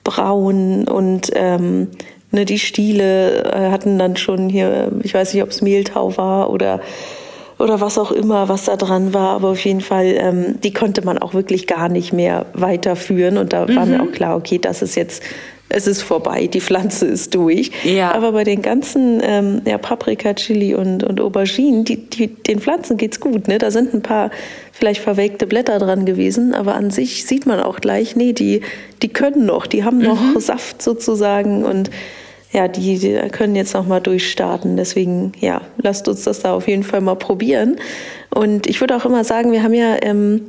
braun 0.03 0.87
und 0.87 1.29
ähm, 1.35 1.89
ne, 2.31 2.45
die 2.45 2.57
Stiele 2.57 3.43
äh, 3.43 3.69
hatten 3.69 3.99
dann 3.99 4.17
schon 4.17 4.49
hier, 4.49 4.91
ich 5.03 5.13
weiß 5.13 5.35
nicht, 5.35 5.43
ob 5.43 5.49
es 5.49 5.61
Mehltau 5.61 6.17
war 6.17 6.49
oder 6.49 6.81
oder 7.59 7.81
was 7.81 7.97
auch 7.97 8.11
immer, 8.11 8.49
was 8.49 8.65
da 8.65 8.77
dran 8.77 9.13
war. 9.13 9.35
Aber 9.35 9.49
auf 9.49 9.63
jeden 9.63 9.81
Fall, 9.81 10.15
ähm, 10.17 10.61
die 10.61 10.73
konnte 10.73 11.03
man 11.05 11.17
auch 11.17 11.33
wirklich 11.33 11.67
gar 11.67 11.89
nicht 11.89 12.13
mehr 12.13 12.45
weiterführen. 12.53 13.37
Und 13.37 13.53
da 13.53 13.67
mhm. 13.67 13.75
war 13.75 13.85
mir 13.85 13.97
mhm. 14.01 14.07
auch 14.07 14.11
klar, 14.11 14.37
okay, 14.37 14.57
das 14.57 14.81
ist 14.81 14.95
jetzt 14.95 15.21
es 15.69 15.85
ist 15.85 16.01
vorbei, 16.01 16.47
die 16.47 16.61
Pflanze 16.61 17.05
ist 17.05 17.35
durch. 17.35 17.71
Ja. 17.83 18.11
Aber 18.13 18.31
bei 18.31 18.43
den 18.43 18.61
ganzen 18.61 19.21
ähm, 19.23 19.61
ja, 19.65 19.77
Paprika, 19.77 20.33
Chili 20.33 20.73
und, 20.73 21.03
und 21.03 21.21
Auberginen, 21.21 21.85
die, 21.85 22.09
die, 22.09 22.27
den 22.27 22.59
Pflanzen 22.59 22.97
geht's 22.97 23.19
gut. 23.19 23.47
Ne? 23.47 23.59
Da 23.59 23.69
sind 23.69 23.93
ein 23.93 24.01
paar 24.01 24.31
vielleicht 24.71 25.01
verwelkte 25.01 25.45
Blätter 25.45 25.77
dran 25.77 26.05
gewesen, 26.05 26.55
aber 26.55 26.73
an 26.73 26.89
sich 26.89 27.25
sieht 27.25 27.45
man 27.45 27.59
auch 27.59 27.81
gleich, 27.81 28.15
nee, 28.15 28.33
die, 28.33 28.61
die 29.03 29.09
können 29.09 29.45
noch, 29.45 29.67
die 29.67 29.83
haben 29.83 29.99
noch 29.99 30.19
mhm. 30.19 30.39
Saft 30.39 30.81
sozusagen 30.81 31.63
und 31.63 31.91
ja, 32.51 32.67
die, 32.67 32.97
die 32.97 33.15
können 33.29 33.55
jetzt 33.55 33.73
noch 33.73 33.85
mal 33.85 33.99
durchstarten. 33.99 34.75
Deswegen, 34.75 35.33
ja, 35.39 35.61
lasst 35.77 36.07
uns 36.07 36.23
das 36.23 36.39
da 36.39 36.53
auf 36.53 36.67
jeden 36.67 36.83
Fall 36.83 37.01
mal 37.01 37.15
probieren. 37.15 37.77
Und 38.33 38.67
ich 38.67 38.81
würde 38.81 38.95
auch 38.95 39.05
immer 39.05 39.23
sagen, 39.23 39.51
wir 39.51 39.61
haben 39.61 39.73
ja 39.73 39.97
ähm, 40.01 40.41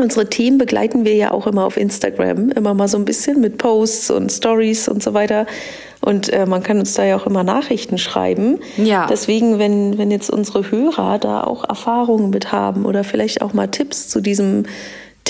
unsere 0.00 0.28
Themen 0.28 0.58
begleiten 0.58 1.04
wir 1.04 1.14
ja 1.14 1.30
auch 1.30 1.46
immer 1.46 1.64
auf 1.64 1.76
Instagram, 1.76 2.50
immer 2.50 2.74
mal 2.74 2.88
so 2.88 2.98
ein 2.98 3.04
bisschen 3.04 3.40
mit 3.40 3.58
Posts 3.58 4.10
und 4.10 4.30
Stories 4.30 4.88
und 4.88 5.02
so 5.02 5.14
weiter. 5.14 5.46
Und 6.00 6.30
äh, 6.30 6.46
man 6.46 6.62
kann 6.62 6.78
uns 6.78 6.94
da 6.94 7.04
ja 7.04 7.16
auch 7.16 7.26
immer 7.26 7.44
Nachrichten 7.44 7.96
schreiben. 7.96 8.58
Ja. 8.76 9.06
Deswegen, 9.08 9.58
wenn, 9.58 9.98
wenn 9.98 10.10
jetzt 10.10 10.30
unsere 10.30 10.70
Hörer 10.70 11.18
da 11.18 11.44
auch 11.44 11.68
Erfahrungen 11.68 12.30
mit 12.30 12.52
haben 12.52 12.84
oder 12.84 13.04
vielleicht 13.04 13.40
auch 13.40 13.52
mal 13.52 13.68
Tipps 13.68 14.08
zu 14.08 14.20
diesem 14.20 14.64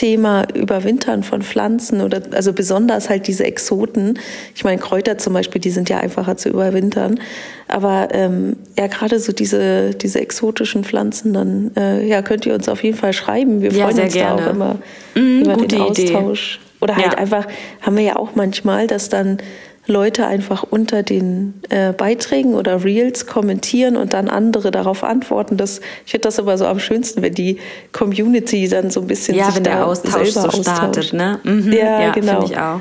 Thema 0.03 0.49
Überwintern 0.53 1.23
von 1.23 1.43
Pflanzen 1.43 2.01
oder 2.01 2.21
also 2.33 2.53
besonders 2.53 3.09
halt 3.09 3.29
diese 3.29 3.45
Exoten. 3.45 4.19
Ich 4.53 4.65
meine, 4.65 4.79
Kräuter 4.79 5.17
zum 5.17 5.33
Beispiel, 5.33 5.61
die 5.61 5.71
sind 5.71 5.89
ja 5.89 5.99
einfacher 5.99 6.37
zu 6.37 6.49
überwintern. 6.49 7.21
Aber 7.69 8.09
ähm, 8.11 8.57
ja, 8.77 8.89
gerade 8.89 9.21
so 9.21 9.31
diese, 9.33 9.91
diese 9.95 10.21
exotischen 10.21 10.83
Pflanzen, 10.83 11.33
dann 11.33 11.71
äh, 11.77 12.05
ja, 12.05 12.21
könnt 12.23 12.45
ihr 12.47 12.55
uns 12.55 12.69
auf 12.69 12.83
jeden 12.83 12.97
Fall 12.97 13.13
schreiben. 13.13 13.63
Wir 13.63 13.71
freuen 13.71 13.97
ja, 13.97 14.05
uns 14.05 14.13
gerne. 14.13 14.43
da 14.43 14.49
auch 14.49 14.51
immer 14.51 14.79
mhm, 15.15 15.43
über 15.43 15.57
den 15.57 15.81
Austausch. 15.81 16.57
Idee. 16.57 16.67
Oder 16.81 16.97
halt 16.97 17.13
ja. 17.13 17.19
einfach, 17.19 17.47
haben 17.81 17.97
wir 17.97 18.03
ja 18.03 18.17
auch 18.17 18.31
manchmal, 18.35 18.89
dass 18.89 19.09
dann 19.09 19.39
Leute 19.87 20.27
einfach 20.27 20.63
unter 20.63 21.03
den 21.03 21.55
äh, 21.69 21.93
Beiträgen 21.93 22.55
oder 22.55 22.85
Reels 22.85 23.27
kommentieren 23.27 23.97
und 23.97 24.13
dann 24.13 24.29
andere 24.29 24.71
darauf 24.71 25.03
antworten. 25.03 25.57
Das, 25.57 25.81
ich 26.07 26.13
finde 26.13 26.29
das 26.29 26.39
aber 26.39 26.57
so 26.57 26.67
am 26.67 26.79
schönsten, 26.79 27.21
wenn 27.23 27.35
die 27.35 27.59
Community 27.91 28.69
dann 28.69 28.91
so 28.91 29.01
ein 29.01 29.09
bisschen 29.09 29.37
ja, 29.37 29.47
sich 29.47 29.57
wenn 29.57 29.65
der 29.65 29.85
Austausch 29.87 30.31
so 30.31 30.51
startet, 30.51 31.13
ne? 31.13 31.41
Mhm, 31.43 31.73
ja, 31.73 32.01
ja, 32.01 32.13
genau. 32.13 32.45
Ich 32.45 32.57
auch. 32.57 32.81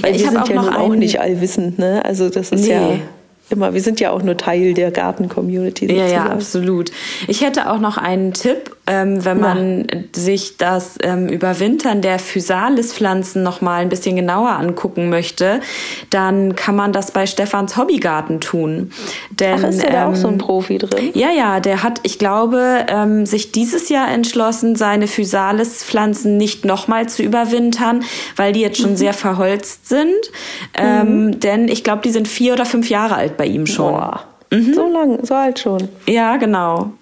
Weil 0.00 0.10
ja, 0.10 0.16
ich 0.16 0.22
wir 0.22 0.30
sind 0.30 0.48
ja 0.48 0.62
nun 0.62 0.74
auch 0.74 0.94
nicht 0.94 1.20
allwissend, 1.20 1.78
ne? 1.78 2.04
Also 2.04 2.28
das 2.28 2.50
ist 2.50 2.64
nee. 2.64 2.72
ja 2.72 2.98
immer, 3.52 3.74
wir 3.74 3.80
sind 3.80 4.00
ja 4.00 4.10
auch 4.10 4.22
nur 4.22 4.36
Teil 4.36 4.74
der 4.74 4.90
Garten-Community. 4.90 5.94
Ja, 5.94 6.06
ja, 6.06 6.26
absolut. 6.26 6.90
Ich 7.28 7.42
hätte 7.42 7.70
auch 7.70 7.78
noch 7.78 7.98
einen 7.98 8.32
Tipp, 8.32 8.71
ähm, 8.86 9.24
wenn 9.24 9.38
man 9.38 9.80
ja. 9.80 9.98
sich 10.12 10.56
das 10.56 10.98
ähm, 11.02 11.28
Überwintern 11.28 12.02
der 12.02 12.18
Physalis-Pflanzen 12.18 13.42
noch 13.42 13.60
mal 13.60 13.82
ein 13.82 13.88
bisschen 13.88 14.16
genauer 14.16 14.50
angucken 14.50 15.08
möchte, 15.08 15.60
dann 16.10 16.56
kann 16.56 16.74
man 16.74 16.92
das 16.92 17.12
bei 17.12 17.26
Stefans 17.26 17.76
Hobbygarten 17.76 18.40
tun. 18.40 18.90
Denn, 19.30 19.60
Ach, 19.64 19.68
ist 19.68 19.84
da 19.84 20.06
ähm, 20.06 20.12
auch 20.12 20.16
so 20.16 20.26
ein 20.26 20.38
Profi 20.38 20.78
drin? 20.78 21.10
Ja, 21.14 21.30
ja, 21.30 21.60
der 21.60 21.84
hat, 21.84 22.00
ich 22.02 22.18
glaube, 22.18 22.86
ähm, 22.88 23.24
sich 23.24 23.52
dieses 23.52 23.88
Jahr 23.88 24.10
entschlossen, 24.10 24.74
seine 24.74 25.06
Physalis-Pflanzen 25.06 26.36
nicht 26.36 26.64
noch 26.64 26.88
mal 26.88 27.08
zu 27.08 27.22
überwintern, 27.22 28.02
weil 28.34 28.52
die 28.52 28.60
jetzt 28.60 28.80
schon 28.80 28.92
mhm. 28.92 28.96
sehr 28.96 29.14
verholzt 29.14 29.88
sind. 29.88 30.10
Ähm, 30.74 31.26
mhm. 31.26 31.40
Denn 31.40 31.68
ich 31.68 31.84
glaube, 31.84 32.02
die 32.02 32.10
sind 32.10 32.26
vier 32.26 32.54
oder 32.54 32.64
fünf 32.64 32.90
Jahre 32.90 33.14
alt 33.14 33.36
bei 33.36 33.46
ihm 33.46 33.66
schon. 33.66 33.92
Boah. 33.92 34.24
Mhm. 34.50 34.74
So 34.74 34.86
lang, 34.88 35.24
so 35.24 35.34
alt 35.34 35.60
schon. 35.60 35.88
Ja, 36.06 36.36
genau. 36.36 36.92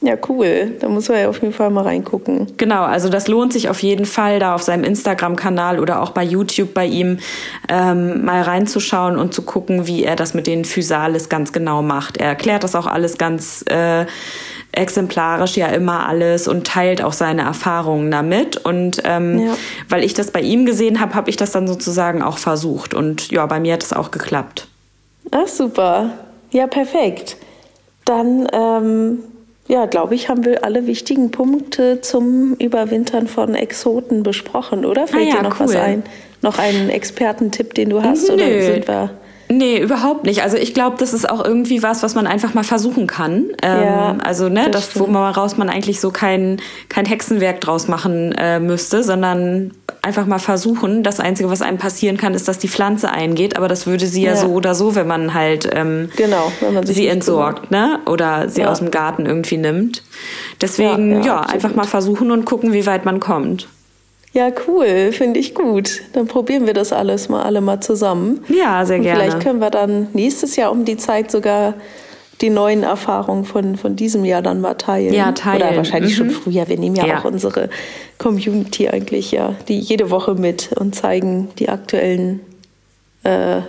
Ja, 0.00 0.14
cool. 0.28 0.76
Da 0.78 0.88
muss 0.88 1.08
man 1.08 1.18
ja 1.18 1.28
auf 1.28 1.42
jeden 1.42 1.52
Fall 1.52 1.70
mal 1.70 1.82
reingucken. 1.82 2.46
Genau, 2.56 2.84
also 2.84 3.08
das 3.08 3.26
lohnt 3.26 3.52
sich 3.52 3.68
auf 3.68 3.82
jeden 3.82 4.06
Fall, 4.06 4.38
da 4.38 4.54
auf 4.54 4.62
seinem 4.62 4.84
Instagram-Kanal 4.84 5.80
oder 5.80 6.00
auch 6.02 6.10
bei 6.10 6.22
YouTube 6.22 6.72
bei 6.72 6.86
ihm 6.86 7.18
ähm, 7.68 8.24
mal 8.24 8.42
reinzuschauen 8.42 9.18
und 9.18 9.34
zu 9.34 9.42
gucken, 9.42 9.88
wie 9.88 10.04
er 10.04 10.14
das 10.14 10.34
mit 10.34 10.46
den 10.46 10.64
Physalis 10.64 11.28
ganz 11.28 11.52
genau 11.52 11.82
macht. 11.82 12.16
Er 12.16 12.28
erklärt 12.28 12.62
das 12.62 12.76
auch 12.76 12.86
alles 12.86 13.18
ganz 13.18 13.64
äh, 13.68 14.06
exemplarisch 14.70 15.56
ja 15.56 15.66
immer 15.66 16.06
alles 16.06 16.46
und 16.46 16.64
teilt 16.64 17.02
auch 17.02 17.12
seine 17.12 17.42
Erfahrungen 17.42 18.12
damit. 18.12 18.56
Und 18.56 19.02
ähm, 19.04 19.46
ja. 19.46 19.56
weil 19.88 20.04
ich 20.04 20.14
das 20.14 20.30
bei 20.30 20.40
ihm 20.40 20.64
gesehen 20.64 21.00
habe, 21.00 21.14
habe 21.14 21.28
ich 21.28 21.36
das 21.36 21.50
dann 21.50 21.66
sozusagen 21.66 22.22
auch 22.22 22.38
versucht. 22.38 22.94
Und 22.94 23.32
ja, 23.32 23.44
bei 23.46 23.58
mir 23.58 23.72
hat 23.72 23.82
es 23.82 23.92
auch 23.92 24.12
geklappt. 24.12 24.68
Ach, 25.32 25.48
super. 25.48 26.10
Ja, 26.52 26.68
perfekt. 26.68 27.36
Dann 28.04 28.46
ähm, 28.52 29.18
ja, 29.68 29.86
glaube 29.86 30.14
ich, 30.14 30.28
haben 30.28 30.44
wir 30.44 30.64
alle 30.64 30.86
wichtigen 30.86 31.30
Punkte 31.30 32.00
zum 32.00 32.54
Überwintern 32.54 33.28
von 33.28 33.54
Exoten 33.54 34.22
besprochen, 34.22 34.84
oder? 34.84 35.06
Fällt 35.06 35.28
ah, 35.28 35.28
ja, 35.28 35.36
dir 35.36 35.42
noch 35.42 35.60
cool. 35.60 35.66
was 35.66 35.76
ein? 35.76 36.02
Noch 36.40 36.58
einen 36.58 36.88
Expertentipp, 36.88 37.74
den 37.74 37.90
du 37.90 38.02
hast? 38.02 38.28
Nö. 38.28 38.34
Oder 38.34 38.62
sind 38.62 38.88
wir 38.88 39.10
Nee, 39.50 39.78
überhaupt 39.78 40.24
nicht. 40.24 40.42
Also 40.42 40.56
ich 40.56 40.74
glaube, 40.74 40.96
das 40.98 41.14
ist 41.14 41.28
auch 41.28 41.44
irgendwie 41.44 41.82
was, 41.82 42.02
was 42.02 42.14
man 42.14 42.26
einfach 42.26 42.54
mal 42.54 42.64
versuchen 42.64 43.06
kann. 43.06 43.46
Ähm, 43.62 43.82
ja, 43.82 44.16
also 44.22 44.48
ne, 44.48 44.70
das, 44.70 44.92
das 44.92 45.00
wo 45.00 45.06
man 45.06 45.32
raus 45.32 45.56
man 45.56 45.68
eigentlich 45.68 46.00
so 46.00 46.10
kein, 46.10 46.60
kein 46.88 47.06
Hexenwerk 47.06 47.60
draus 47.60 47.88
machen 47.88 48.32
äh, 48.32 48.60
müsste, 48.60 49.02
sondern 49.02 49.72
einfach 50.02 50.26
mal 50.26 50.38
versuchen. 50.38 51.02
Das 51.02 51.18
Einzige, 51.20 51.50
was 51.50 51.62
einem 51.62 51.78
passieren 51.78 52.16
kann, 52.16 52.34
ist, 52.34 52.46
dass 52.46 52.58
die 52.58 52.68
Pflanze 52.68 53.10
eingeht, 53.10 53.56
aber 53.56 53.68
das 53.68 53.86
würde 53.86 54.06
sie 54.06 54.22
ja, 54.22 54.32
ja 54.32 54.36
so 54.36 54.48
oder 54.48 54.74
so, 54.74 54.94
wenn 54.94 55.06
man 55.06 55.34
halt 55.34 55.68
ähm, 55.72 56.10
genau, 56.16 56.52
wenn 56.60 56.74
man 56.74 56.86
sie 56.86 57.06
entsorgt, 57.06 57.70
ne? 57.70 58.00
Oder 58.06 58.48
sie 58.48 58.62
ja. 58.62 58.70
aus 58.70 58.78
dem 58.80 58.90
Garten 58.90 59.24
irgendwie 59.24 59.56
nimmt. 59.56 60.02
Deswegen, 60.60 61.22
ja, 61.22 61.24
ja 61.24 61.40
einfach 61.40 61.74
mal 61.74 61.86
versuchen 61.86 62.30
und 62.30 62.44
gucken, 62.44 62.72
wie 62.72 62.86
weit 62.86 63.04
man 63.04 63.18
kommt. 63.20 63.68
Ja, 64.38 64.52
cool, 64.68 65.10
finde 65.10 65.40
ich 65.40 65.52
gut. 65.52 66.02
Dann 66.12 66.28
probieren 66.28 66.64
wir 66.64 66.72
das 66.72 66.92
alles 66.92 67.28
mal 67.28 67.42
alle 67.42 67.60
mal 67.60 67.80
zusammen. 67.80 68.44
Ja, 68.48 68.86
sehr 68.86 69.00
gerne. 69.00 69.18
vielleicht 69.18 69.40
können 69.40 69.58
wir 69.58 69.70
dann 69.70 70.06
nächstes 70.12 70.54
Jahr 70.54 70.70
um 70.70 70.84
die 70.84 70.96
Zeit 70.96 71.32
sogar 71.32 71.74
die 72.40 72.48
neuen 72.48 72.84
Erfahrungen 72.84 73.44
von, 73.44 73.76
von 73.76 73.96
diesem 73.96 74.24
Jahr 74.24 74.40
dann 74.40 74.60
mal 74.60 74.74
teilen. 74.74 75.12
Ja, 75.12 75.32
teilen. 75.32 75.60
Oder 75.60 75.76
wahrscheinlich 75.76 76.12
mhm. 76.12 76.16
schon 76.16 76.30
früher. 76.30 76.68
Wir 76.68 76.78
nehmen 76.78 76.94
ja, 76.94 77.04
ja, 77.04 77.18
auch 77.18 77.24
unsere 77.24 77.68
Community 78.18 78.88
eigentlich 78.88 79.32
ja 79.32 79.56
die 79.66 79.80
jede 79.80 80.08
Woche 80.12 80.36
mit 80.36 80.70
und 80.78 80.94
zeigen 80.94 81.48
die 81.58 81.68
aktuellen, 81.68 82.38
äh, 83.24 83.62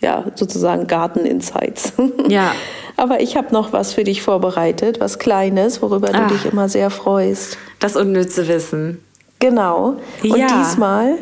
ja, 0.00 0.26
sozusagen 0.36 0.86
Garten-Insights. 0.86 1.94
Ja. 2.28 2.52
Aber 2.96 3.20
ich 3.20 3.36
habe 3.36 3.52
noch 3.52 3.72
was 3.72 3.94
für 3.94 4.04
dich 4.04 4.22
vorbereitet, 4.22 5.00
was 5.00 5.18
Kleines, 5.18 5.82
worüber 5.82 6.10
Ach, 6.12 6.28
du 6.28 6.34
dich 6.34 6.44
immer 6.44 6.68
sehr 6.68 6.90
freust. 6.90 7.58
Das 7.80 7.96
unnütze 7.96 8.46
Wissen. 8.46 9.03
Genau. 9.44 9.96
Und 10.22 10.38
ja. 10.38 10.46
diesmal, 10.46 11.18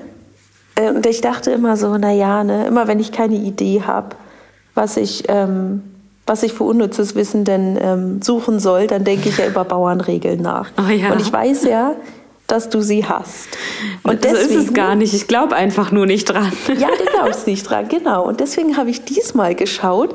äh, 0.77 0.91
und 0.91 1.05
ich 1.07 1.21
dachte 1.21 1.51
immer 1.51 1.77
so, 1.77 1.99
naja, 1.99 2.45
ne, 2.45 2.67
immer 2.67 2.87
wenn 2.87 3.01
ich 3.01 3.11
keine 3.11 3.35
Idee 3.35 3.83
habe, 3.85 4.15
was 4.77 4.97
ich, 4.97 5.25
ähm, 5.29 5.83
was 6.25 6.45
ich 6.45 6.53
für 6.53 6.63
unnützes 6.63 7.17
Wissen 7.17 7.45
denn 7.45 7.77
ähm, 7.83 8.23
suchen 8.23 8.61
soll, 8.61 8.87
dann 8.87 9.03
denke 9.03 9.29
ich 9.29 9.39
ja 9.39 9.47
über 9.49 9.65
Bauernregeln 9.65 10.41
nach. 10.41 10.71
Oh 10.79 10.89
ja. 10.89 11.11
Und 11.11 11.21
ich 11.21 11.33
weiß 11.33 11.65
ja, 11.65 11.97
dass 12.47 12.69
du 12.69 12.83
sie 12.83 13.07
hast. 13.07 13.49
Und 14.03 14.25
deswegen, 14.25 14.49
so 14.49 14.59
ist 14.59 14.69
es 14.69 14.75
gar 14.75 14.95
nicht. 14.95 15.15
Ich 15.15 15.27
glaube 15.27 15.57
einfach 15.57 15.91
nur 15.91 16.07
nicht 16.07 16.25
dran. 16.27 16.53
Ja, 16.79 16.89
du 16.89 17.05
glaubst 17.05 17.47
nicht 17.47 17.69
dran, 17.69 17.89
genau. 17.89 18.27
Und 18.27 18.41
deswegen 18.41 18.77
habe 18.77 18.91
ich 18.91 19.05
diesmal 19.05 19.55
geschaut, 19.55 20.15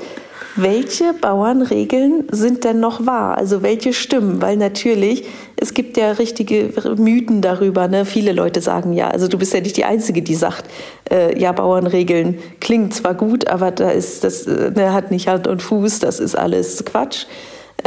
welche 0.58 1.14
Bauernregeln 1.14 2.28
sind 2.32 2.64
denn 2.64 2.80
noch 2.80 3.06
wahr? 3.06 3.38
Also 3.38 3.62
welche 3.62 3.94
stimmen? 3.94 4.42
Weil 4.42 4.58
natürlich, 4.58 5.26
es 5.56 5.74
gibt 5.76 5.98
ja 5.98 6.12
richtige 6.14 6.74
Mythen 6.98 7.42
darüber. 7.42 7.88
Ne? 7.88 8.06
Viele 8.06 8.32
Leute 8.32 8.60
sagen 8.60 8.94
ja, 8.94 9.08
also 9.10 9.28
du 9.28 9.38
bist 9.38 9.54
ja 9.54 9.62
nicht 9.62 9.78
die 9.78 9.86
Einzige, 9.86 10.24
die 10.24 10.36
sagt, 10.36 10.66
äh, 11.12 11.40
ja, 11.40 11.52
Bauernregeln 11.52 12.40
klingt 12.60 12.94
zwar 12.96 13.14
gut, 13.14 13.48
aber 13.48 13.70
da 13.70 13.92
ist 13.92 14.24
das 14.24 14.48
äh, 14.48 14.72
ne, 14.72 14.94
hat 14.94 15.12
nicht 15.12 15.28
Hand 15.28 15.48
und 15.48 15.62
Fuß, 15.62 16.00
das 16.00 16.20
ist 16.20 16.36
alles 16.36 16.84
Quatsch. 16.84 17.26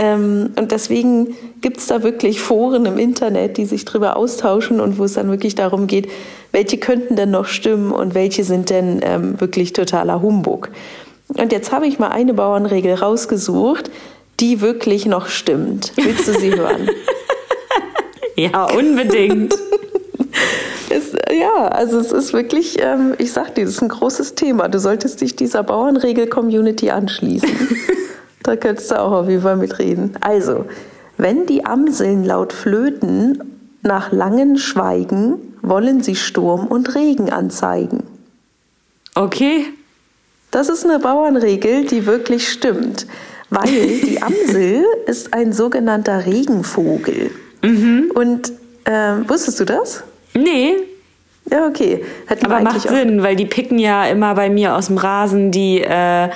Ähm, 0.00 0.54
und 0.58 0.72
deswegen 0.72 1.36
gibt 1.60 1.76
es 1.76 1.86
da 1.86 2.02
wirklich 2.02 2.40
Foren 2.40 2.86
im 2.86 2.96
Internet, 2.96 3.58
die 3.58 3.66
sich 3.66 3.84
darüber 3.84 4.16
austauschen 4.16 4.80
und 4.80 4.98
wo 4.98 5.04
es 5.04 5.12
dann 5.12 5.30
wirklich 5.30 5.54
darum 5.54 5.86
geht, 5.86 6.10
welche 6.52 6.78
könnten 6.78 7.16
denn 7.16 7.30
noch 7.30 7.44
stimmen 7.44 7.92
und 7.92 8.14
welche 8.14 8.42
sind 8.42 8.70
denn 8.70 9.00
ähm, 9.02 9.38
wirklich 9.38 9.74
totaler 9.74 10.22
Humbug. 10.22 10.70
Und 11.28 11.52
jetzt 11.52 11.70
habe 11.70 11.86
ich 11.86 11.98
mal 11.98 12.08
eine 12.08 12.32
Bauernregel 12.32 12.94
rausgesucht, 12.94 13.90
die 14.40 14.62
wirklich 14.62 15.04
noch 15.04 15.26
stimmt. 15.26 15.92
Willst 15.96 16.26
du 16.26 16.32
sie 16.32 16.50
hören? 16.56 16.88
ja, 18.36 18.64
unbedingt. 18.72 19.54
es, 20.88 21.12
ja, 21.30 21.68
also 21.68 21.98
es 21.98 22.10
ist 22.10 22.32
wirklich, 22.32 22.78
ähm, 22.80 23.16
ich 23.18 23.32
sag 23.32 23.54
dir, 23.54 23.66
das 23.66 23.74
ist 23.74 23.82
ein 23.82 23.90
großes 23.90 24.34
Thema. 24.34 24.68
Du 24.68 24.80
solltest 24.80 25.20
dich 25.20 25.36
dieser 25.36 25.62
Bauernregel-Community 25.62 26.88
anschließen. 26.88 27.50
da 28.42 28.56
könntest 28.56 28.90
du 28.90 29.00
auch 29.00 29.12
auf 29.12 29.28
jeden 29.28 29.42
Fall 29.42 29.56
mitreden. 29.56 30.16
Also, 30.20 30.66
wenn 31.16 31.46
die 31.46 31.64
Amseln 31.66 32.24
laut 32.24 32.52
flöten, 32.52 33.42
nach 33.82 34.12
langem 34.12 34.56
Schweigen, 34.56 35.36
wollen 35.62 36.02
sie 36.02 36.16
Sturm 36.16 36.66
und 36.66 36.94
Regen 36.94 37.30
anzeigen. 37.30 38.04
Okay. 39.14 39.66
Das 40.50 40.68
ist 40.68 40.84
eine 40.84 40.98
Bauernregel, 40.98 41.84
die 41.84 42.06
wirklich 42.06 42.48
stimmt, 42.48 43.06
weil 43.50 44.00
die 44.00 44.20
Amsel 44.22 44.84
ist 45.06 45.32
ein 45.32 45.52
sogenannter 45.52 46.26
Regenvogel. 46.26 47.30
Mhm. 47.62 48.10
Und 48.14 48.52
äh, 48.84 49.28
wusstest 49.28 49.60
du 49.60 49.64
das? 49.64 50.02
Nee. 50.34 50.76
Ja, 51.50 51.66
okay. 51.66 52.04
Hat 52.26 52.44
Aber 52.44 52.60
macht 52.60 52.88
Sinn, 52.88 53.22
weil 53.22 53.36
die 53.36 53.46
picken 53.46 53.78
ja 53.78 54.06
immer 54.06 54.34
bei 54.34 54.50
mir 54.50 54.76
aus 54.76 54.86
dem 54.86 54.98
Rasen 54.98 55.50
die, 55.50 55.80
äh, 55.80 56.28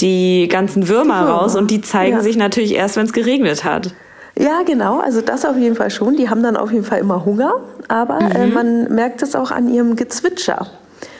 die 0.00 0.48
ganzen 0.48 0.88
Würmer, 0.88 1.20
die 1.22 1.26
Würmer, 1.26 1.40
raus 1.40 1.56
und 1.56 1.70
die 1.70 1.80
zeigen 1.80 2.16
ja. 2.16 2.22
sich 2.22 2.36
natürlich 2.36 2.74
erst, 2.74 2.96
wenn 2.96 3.06
es 3.06 3.12
geregnet 3.12 3.64
hat. 3.64 3.94
Ja, 4.36 4.62
genau. 4.66 4.98
Also 4.98 5.20
das 5.20 5.44
auf 5.44 5.56
jeden 5.56 5.76
Fall 5.76 5.90
schon. 5.90 6.16
Die 6.16 6.28
haben 6.28 6.42
dann 6.42 6.56
auf 6.56 6.72
jeden 6.72 6.84
Fall 6.84 6.98
immer 6.98 7.24
Hunger, 7.24 7.54
aber 7.88 8.18
äh, 8.18 8.46
mhm. 8.46 8.52
äh, 8.52 8.54
man 8.54 8.94
merkt 8.94 9.22
es 9.22 9.36
auch 9.36 9.50
an 9.50 9.72
ihrem 9.72 9.94
Gezwitscher. 9.96 10.66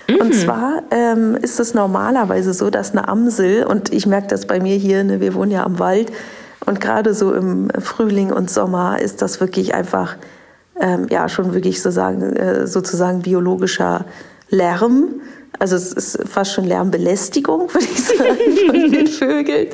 Mhm. 0.09 0.17
Und 0.17 0.35
zwar 0.35 0.83
ähm, 0.91 1.37
ist 1.41 1.61
es 1.61 1.75
normalerweise 1.75 2.53
so, 2.53 2.71
dass 2.71 2.91
eine 2.91 3.09
Amsel, 3.09 3.65
und 3.65 3.93
ich 3.93 4.07
merke 4.07 4.27
das 4.29 4.47
bei 4.47 4.61
mir 4.61 4.77
hier, 4.77 5.05
ne, 5.05 5.21
wir 5.21 5.35
wohnen 5.35 5.53
ja 5.53 5.65
am 5.65 5.79
Wald, 5.79 6.11
und 6.67 6.81
gerade 6.81 7.15
so 7.15 7.33
im 7.33 7.69
Frühling 7.79 8.33
und 8.33 8.51
Sommer 8.51 8.99
ist 9.01 9.21
das 9.23 9.41
wirklich 9.41 9.75
einfach, 9.75 10.17
ähm, 10.81 11.07
ja, 11.11 11.29
schon 11.29 11.53
wirklich 11.53 11.83
sozusagen, 11.83 12.23
äh, 12.23 12.67
sozusagen 12.67 13.21
biologischer 13.21 14.07
Lärm. 14.49 15.21
Also 15.59 15.77
es 15.77 15.93
ist 15.93 16.19
fast 16.29 16.53
schon 16.53 16.64
Lärmbelästigung, 16.64 17.69
würde 17.73 17.87
ich 17.87 18.05
sagen, 18.05 18.38
von 18.67 18.90
den 18.90 19.07
Vögeln. 19.07 19.69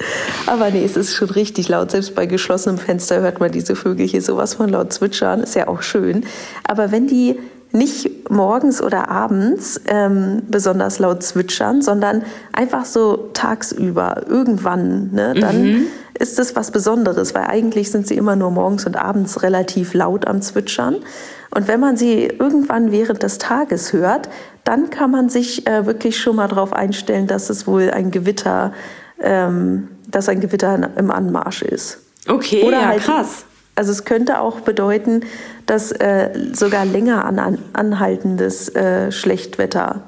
Aber 0.47 0.71
nee, 0.71 0.85
es 0.85 0.97
ist 0.97 1.15
schon 1.15 1.31
richtig 1.31 1.69
laut. 1.69 1.91
Selbst 1.91 2.15
bei 2.15 2.27
geschlossenem 2.27 2.79
Fenster 2.79 3.21
hört 3.21 3.41
man 3.41 3.51
diese 3.51 3.77
Vögel 3.77 4.07
hier 4.07 4.23
sowas 4.23 4.55
von 4.55 4.69
laut 4.69 4.93
zwitschern. 4.93 5.43
Ist 5.43 5.55
ja 5.55 5.69
auch 5.69 5.83
schön. 5.83 6.25
Aber 6.65 6.93
wenn 6.93 7.07
die 7.07 7.39
nicht 7.73 8.31
morgens 8.31 8.83
oder 8.83 9.09
abends 9.09 9.81
ähm, 9.87 10.43
besonders 10.49 10.99
laut 10.99 11.23
zwitschern, 11.23 11.83
sondern 11.83 12.25
einfach 12.53 12.85
so 12.85 13.31
tagsüber, 13.33 14.25
irgendwann, 14.29 15.11
ne, 15.13 15.35
dann 15.35 15.63
mhm. 15.63 15.83
Ist 16.21 16.39
das 16.39 16.55
was 16.55 16.71
Besonderes, 16.71 17.35
weil 17.35 17.45
eigentlich 17.45 17.91
sind 17.91 18.07
sie 18.07 18.17
immer 18.17 18.37
nur 18.37 18.51
morgens 18.51 18.87
und 18.87 18.97
abends 18.97 19.43
relativ 19.43 19.95
laut 19.95 20.27
am 20.27 20.43
Zwitschern. 20.43 20.97
Und 21.55 21.67
wenn 21.67 21.81
man 21.81 21.97
sie 21.97 22.27
irgendwann 22.27 22.93
während 22.93 23.23
des 23.23 23.39
Tages 23.39 23.93
hört, 23.93 24.29
dann 24.65 24.91
kann 24.91 25.11
man 25.11 25.31
sich 25.31 25.67
äh, 25.67 25.87
wirklich 25.87 26.19
schon 26.19 26.37
mal 26.37 26.49
darauf 26.49 26.73
einstellen, 26.73 27.27
dass 27.27 27.49
es 27.49 27.67
wohl 27.67 27.91
ein 27.91 28.11
Gewitter, 28.11 28.73
ähm, 29.21 29.89
dass 30.09 30.29
ein 30.29 30.41
Gewitter 30.41 30.91
im 30.97 31.11
Anmarsch 31.11 31.63
ist. 31.63 31.99
Okay, 32.29 32.65
Oder 32.65 32.81
ja, 32.81 32.87
halt, 32.89 33.03
krass. 33.03 33.45
Also 33.75 33.93
es 33.93 34.05
könnte 34.05 34.41
auch 34.41 34.61
bedeuten, 34.61 35.23
dass 35.65 35.91
äh, 35.91 36.31
sogar 36.53 36.85
länger 36.85 37.25
an, 37.25 37.39
an, 37.39 37.59
anhaltendes 37.73 38.69
äh, 38.75 39.11
Schlechtwetter 39.11 40.03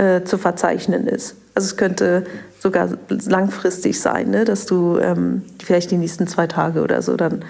äh, 0.00 0.24
zu 0.24 0.38
verzeichnen 0.38 1.06
ist. 1.06 1.36
Also 1.54 1.66
es 1.66 1.76
könnte 1.76 2.24
sogar 2.58 2.88
langfristig 3.08 4.00
sein, 4.00 4.30
ne, 4.30 4.44
dass 4.44 4.66
du 4.66 4.98
ähm, 4.98 5.42
vielleicht 5.62 5.90
die 5.90 5.98
nächsten 5.98 6.26
zwei 6.26 6.46
Tage 6.46 6.82
oder 6.82 7.02
so 7.02 7.16
dann 7.16 7.44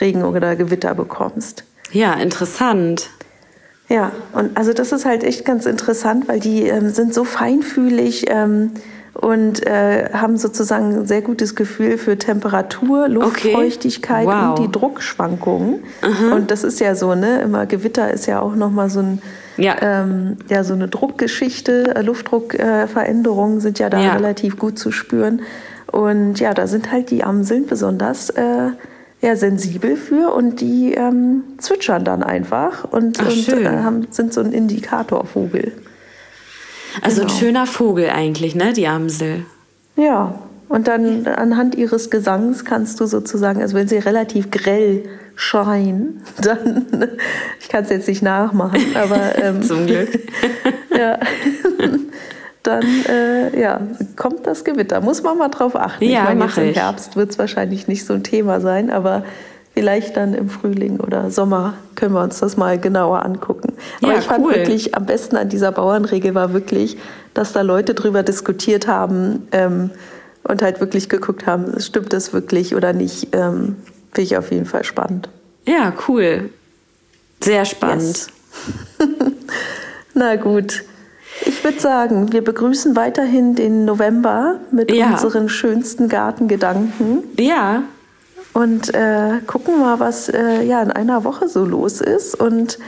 Regen 0.00 0.24
oder 0.24 0.54
Gewitter 0.56 0.94
bekommst. 0.94 1.64
Ja, 1.90 2.14
interessant. 2.14 3.10
Ja, 3.88 4.12
und 4.32 4.56
also 4.56 4.72
das 4.72 4.92
ist 4.92 5.04
halt 5.04 5.24
echt 5.24 5.44
ganz 5.44 5.66
interessant, 5.66 6.28
weil 6.28 6.40
die 6.40 6.64
ähm, 6.64 6.90
sind 6.90 7.12
so 7.12 7.24
feinfühlig. 7.24 8.26
Ähm, 8.28 8.72
und 9.20 9.66
äh, 9.66 10.10
haben 10.12 10.36
sozusagen 10.36 10.94
ein 10.94 11.06
sehr 11.06 11.22
gutes 11.22 11.54
Gefühl 11.54 11.98
für 11.98 12.18
Temperatur, 12.18 13.08
Luftfeuchtigkeit 13.08 14.26
okay. 14.26 14.36
wow. 14.36 14.58
und 14.58 14.66
die 14.66 14.72
Druckschwankungen. 14.72 15.82
Mhm. 16.02 16.32
Und 16.32 16.50
das 16.50 16.64
ist 16.64 16.80
ja 16.80 16.94
so, 16.94 17.14
ne? 17.14 17.40
Immer 17.40 17.66
Gewitter 17.66 18.10
ist 18.10 18.26
ja 18.26 18.40
auch 18.40 18.54
nochmal 18.54 18.90
so 18.90 19.00
ein 19.00 19.22
ja. 19.58 19.76
Ähm, 19.80 20.36
ja, 20.50 20.64
so 20.64 20.74
eine 20.74 20.86
Druckgeschichte, 20.88 21.96
äh, 21.96 22.02
Luftdruckveränderungen 22.02 23.56
äh, 23.56 23.60
sind 23.62 23.78
ja 23.78 23.88
da 23.88 23.98
ja. 23.98 24.12
relativ 24.12 24.58
gut 24.58 24.78
zu 24.78 24.92
spüren. 24.92 25.40
Und 25.90 26.40
ja, 26.40 26.52
da 26.52 26.66
sind 26.66 26.92
halt 26.92 27.10
die 27.10 27.24
Amseln 27.24 27.66
besonders 27.66 28.28
äh, 28.30 28.70
ja, 29.22 29.36
sensibel 29.36 29.96
für 29.96 30.34
und 30.34 30.60
die 30.60 30.92
ähm, 30.92 31.42
zwitschern 31.58 32.04
dann 32.04 32.22
einfach 32.22 32.84
und, 32.84 33.18
Ach, 33.20 33.28
und 33.28 33.48
äh, 33.48 33.66
haben, 33.66 34.06
sind 34.10 34.34
so 34.34 34.42
ein 34.42 34.52
Indikatorvogel. 34.52 35.72
Also 37.02 37.22
genau. 37.22 37.32
ein 37.32 37.38
schöner 37.38 37.66
Vogel 37.66 38.10
eigentlich, 38.10 38.54
ne, 38.54 38.72
die 38.72 38.86
Amsel. 38.86 39.44
Ja, 39.96 40.38
und 40.68 40.88
dann 40.88 41.26
anhand 41.26 41.74
ihres 41.74 42.10
Gesangs 42.10 42.64
kannst 42.64 43.00
du 43.00 43.06
sozusagen, 43.06 43.62
also 43.62 43.76
wenn 43.76 43.86
sie 43.86 43.98
relativ 43.98 44.50
grell 44.50 45.04
schreien, 45.36 46.22
dann, 46.42 46.86
ich 47.60 47.68
kann 47.68 47.84
es 47.84 47.90
jetzt 47.90 48.08
nicht 48.08 48.22
nachmachen, 48.22 48.96
aber 48.96 49.38
ähm, 49.42 49.62
zum 49.62 49.86
Glück. 49.86 50.08
ja, 50.96 51.18
dann 52.62 52.84
äh, 53.08 53.60
ja, 53.60 53.80
kommt 54.16 54.46
das 54.46 54.64
Gewitter. 54.64 55.00
Muss 55.00 55.22
man 55.22 55.38
mal 55.38 55.48
drauf 55.48 55.76
achten. 55.76 56.04
Ja, 56.04 56.22
ich 56.22 56.36
meine, 56.36 56.44
jetzt 56.46 56.58
im 56.58 56.74
Herbst 56.74 57.14
wird 57.14 57.30
es 57.30 57.38
wahrscheinlich 57.38 57.86
nicht 57.86 58.04
so 58.04 58.14
ein 58.14 58.24
Thema 58.24 58.60
sein, 58.60 58.90
aber 58.90 59.24
vielleicht 59.76 60.16
dann 60.16 60.32
im 60.32 60.48
Frühling 60.48 61.00
oder 61.00 61.30
Sommer 61.30 61.74
können 61.96 62.14
wir 62.14 62.22
uns 62.22 62.40
das 62.40 62.56
mal 62.56 62.78
genauer 62.78 63.26
angucken. 63.26 63.74
Aber 64.00 64.12
ja, 64.12 64.18
ich 64.18 64.24
fand 64.24 64.42
cool. 64.42 64.54
wirklich 64.54 64.94
am 64.94 65.04
besten 65.04 65.36
an 65.36 65.50
dieser 65.50 65.70
Bauernregel 65.70 66.34
war 66.34 66.54
wirklich, 66.54 66.96
dass 67.34 67.52
da 67.52 67.60
Leute 67.60 67.92
drüber 67.92 68.22
diskutiert 68.22 68.86
haben 68.86 69.46
ähm, 69.52 69.90
und 70.44 70.62
halt 70.62 70.80
wirklich 70.80 71.10
geguckt 71.10 71.46
haben, 71.46 71.78
stimmt 71.78 72.14
das 72.14 72.32
wirklich 72.32 72.74
oder 72.74 72.94
nicht. 72.94 73.28
Ähm, 73.32 73.76
Finde 74.12 74.22
ich 74.22 74.38
auf 74.38 74.50
jeden 74.50 74.64
Fall 74.64 74.82
spannend. 74.82 75.28
Ja, 75.66 75.92
cool. 76.08 76.48
Sehr 77.42 77.66
spannend. 77.66 78.28
Yes. 78.98 79.08
Na 80.14 80.36
gut. 80.36 80.84
Ich 81.44 81.62
würde 81.62 81.78
sagen, 81.78 82.32
wir 82.32 82.42
begrüßen 82.42 82.96
weiterhin 82.96 83.54
den 83.54 83.84
November 83.84 84.58
mit 84.70 84.90
ja. 84.90 85.10
unseren 85.10 85.50
schönsten 85.50 86.08
Gartengedanken. 86.08 87.24
Ja. 87.38 87.82
Und 88.56 88.94
äh, 88.94 89.40
gucken 89.46 89.80
mal, 89.80 90.00
was 90.00 90.30
äh, 90.30 90.62
ja 90.62 90.80
in 90.82 90.90
einer 90.90 91.24
Woche 91.24 91.46
so 91.46 91.66
los 91.66 92.00
ist 92.00 92.34
und 92.34 92.78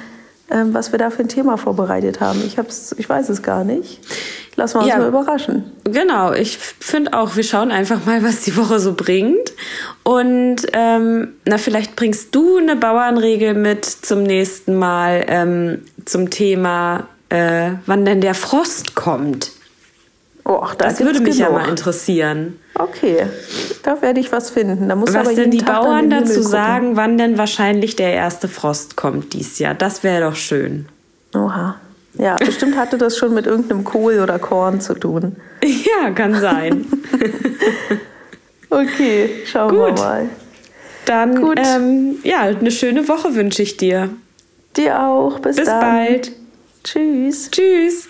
ähm, 0.50 0.72
was 0.72 0.92
wir 0.92 0.98
da 0.98 1.10
für 1.10 1.20
ein 1.20 1.28
Thema 1.28 1.58
vorbereitet 1.58 2.22
haben. 2.22 2.42
Ich, 2.46 2.56
hab's, 2.56 2.94
ich 2.96 3.06
weiß 3.06 3.28
es 3.28 3.42
gar 3.42 3.64
nicht. 3.64 4.00
Lassen 4.56 4.76
wir 4.76 4.80
uns 4.80 4.88
ja, 4.88 4.96
mal 4.96 5.08
überraschen. 5.08 5.70
Genau, 5.84 6.32
ich 6.32 6.56
finde 6.56 7.12
auch, 7.12 7.36
wir 7.36 7.44
schauen 7.44 7.70
einfach 7.70 8.06
mal, 8.06 8.22
was 8.22 8.44
die 8.44 8.56
Woche 8.56 8.80
so 8.80 8.94
bringt. 8.94 9.52
Und 10.04 10.62
ähm, 10.72 11.34
na, 11.44 11.58
vielleicht 11.58 11.96
bringst 11.96 12.34
du 12.34 12.56
eine 12.56 12.74
Bauernregel 12.74 13.52
mit 13.52 13.84
zum 13.84 14.22
nächsten 14.22 14.74
Mal 14.74 15.26
ähm, 15.28 15.82
zum 16.06 16.30
Thema 16.30 17.08
äh, 17.28 17.72
wann 17.84 18.06
denn 18.06 18.22
der 18.22 18.34
Frost 18.34 18.94
kommt. 18.94 19.52
Oh, 20.50 20.66
da 20.78 20.86
das 20.86 21.00
würde 21.00 21.20
mich 21.20 21.36
genug. 21.36 21.52
ja 21.52 21.58
mal 21.58 21.68
interessieren. 21.68 22.58
Okay, 22.74 23.26
da 23.82 24.00
werde 24.00 24.18
ich 24.18 24.32
was 24.32 24.48
finden. 24.48 24.88
Da 24.88 24.94
muss 24.94 25.10
was 25.12 25.26
aber 25.26 25.34
denn 25.34 25.50
die 25.50 25.58
Tag 25.58 25.82
Bauern 25.82 26.08
dazu 26.08 26.40
sagen, 26.40 26.96
wann 26.96 27.18
denn 27.18 27.36
wahrscheinlich 27.36 27.96
der 27.96 28.14
erste 28.14 28.48
Frost 28.48 28.96
kommt 28.96 29.34
dieses 29.34 29.58
Jahr? 29.58 29.74
Das 29.74 30.02
wäre 30.02 30.30
doch 30.30 30.36
schön. 30.36 30.86
Oha. 31.34 31.76
Ja, 32.14 32.36
bestimmt 32.36 32.78
hatte 32.78 32.96
das 32.96 33.18
schon 33.18 33.34
mit 33.34 33.46
irgendeinem 33.46 33.84
Kohl 33.84 34.20
oder 34.20 34.38
Korn 34.38 34.80
zu 34.80 34.94
tun. 34.94 35.36
Ja, 35.62 36.10
kann 36.12 36.34
sein. 36.40 36.86
okay, 38.70 39.30
schauen 39.44 39.70
Gut. 39.70 39.78
wir 39.80 39.92
mal. 39.92 40.28
Dann, 41.04 41.42
Gut. 41.42 41.58
Ähm, 41.58 42.16
ja, 42.22 42.42
eine 42.42 42.70
schöne 42.70 43.08
Woche 43.08 43.34
wünsche 43.34 43.62
ich 43.62 43.76
dir. 43.76 44.08
Dir 44.76 45.02
auch. 45.02 45.40
Bis, 45.40 45.56
Bis 45.56 45.66
dann. 45.66 45.80
bald. 45.80 46.32
Tschüss. 46.84 47.50
Tschüss. 47.50 48.08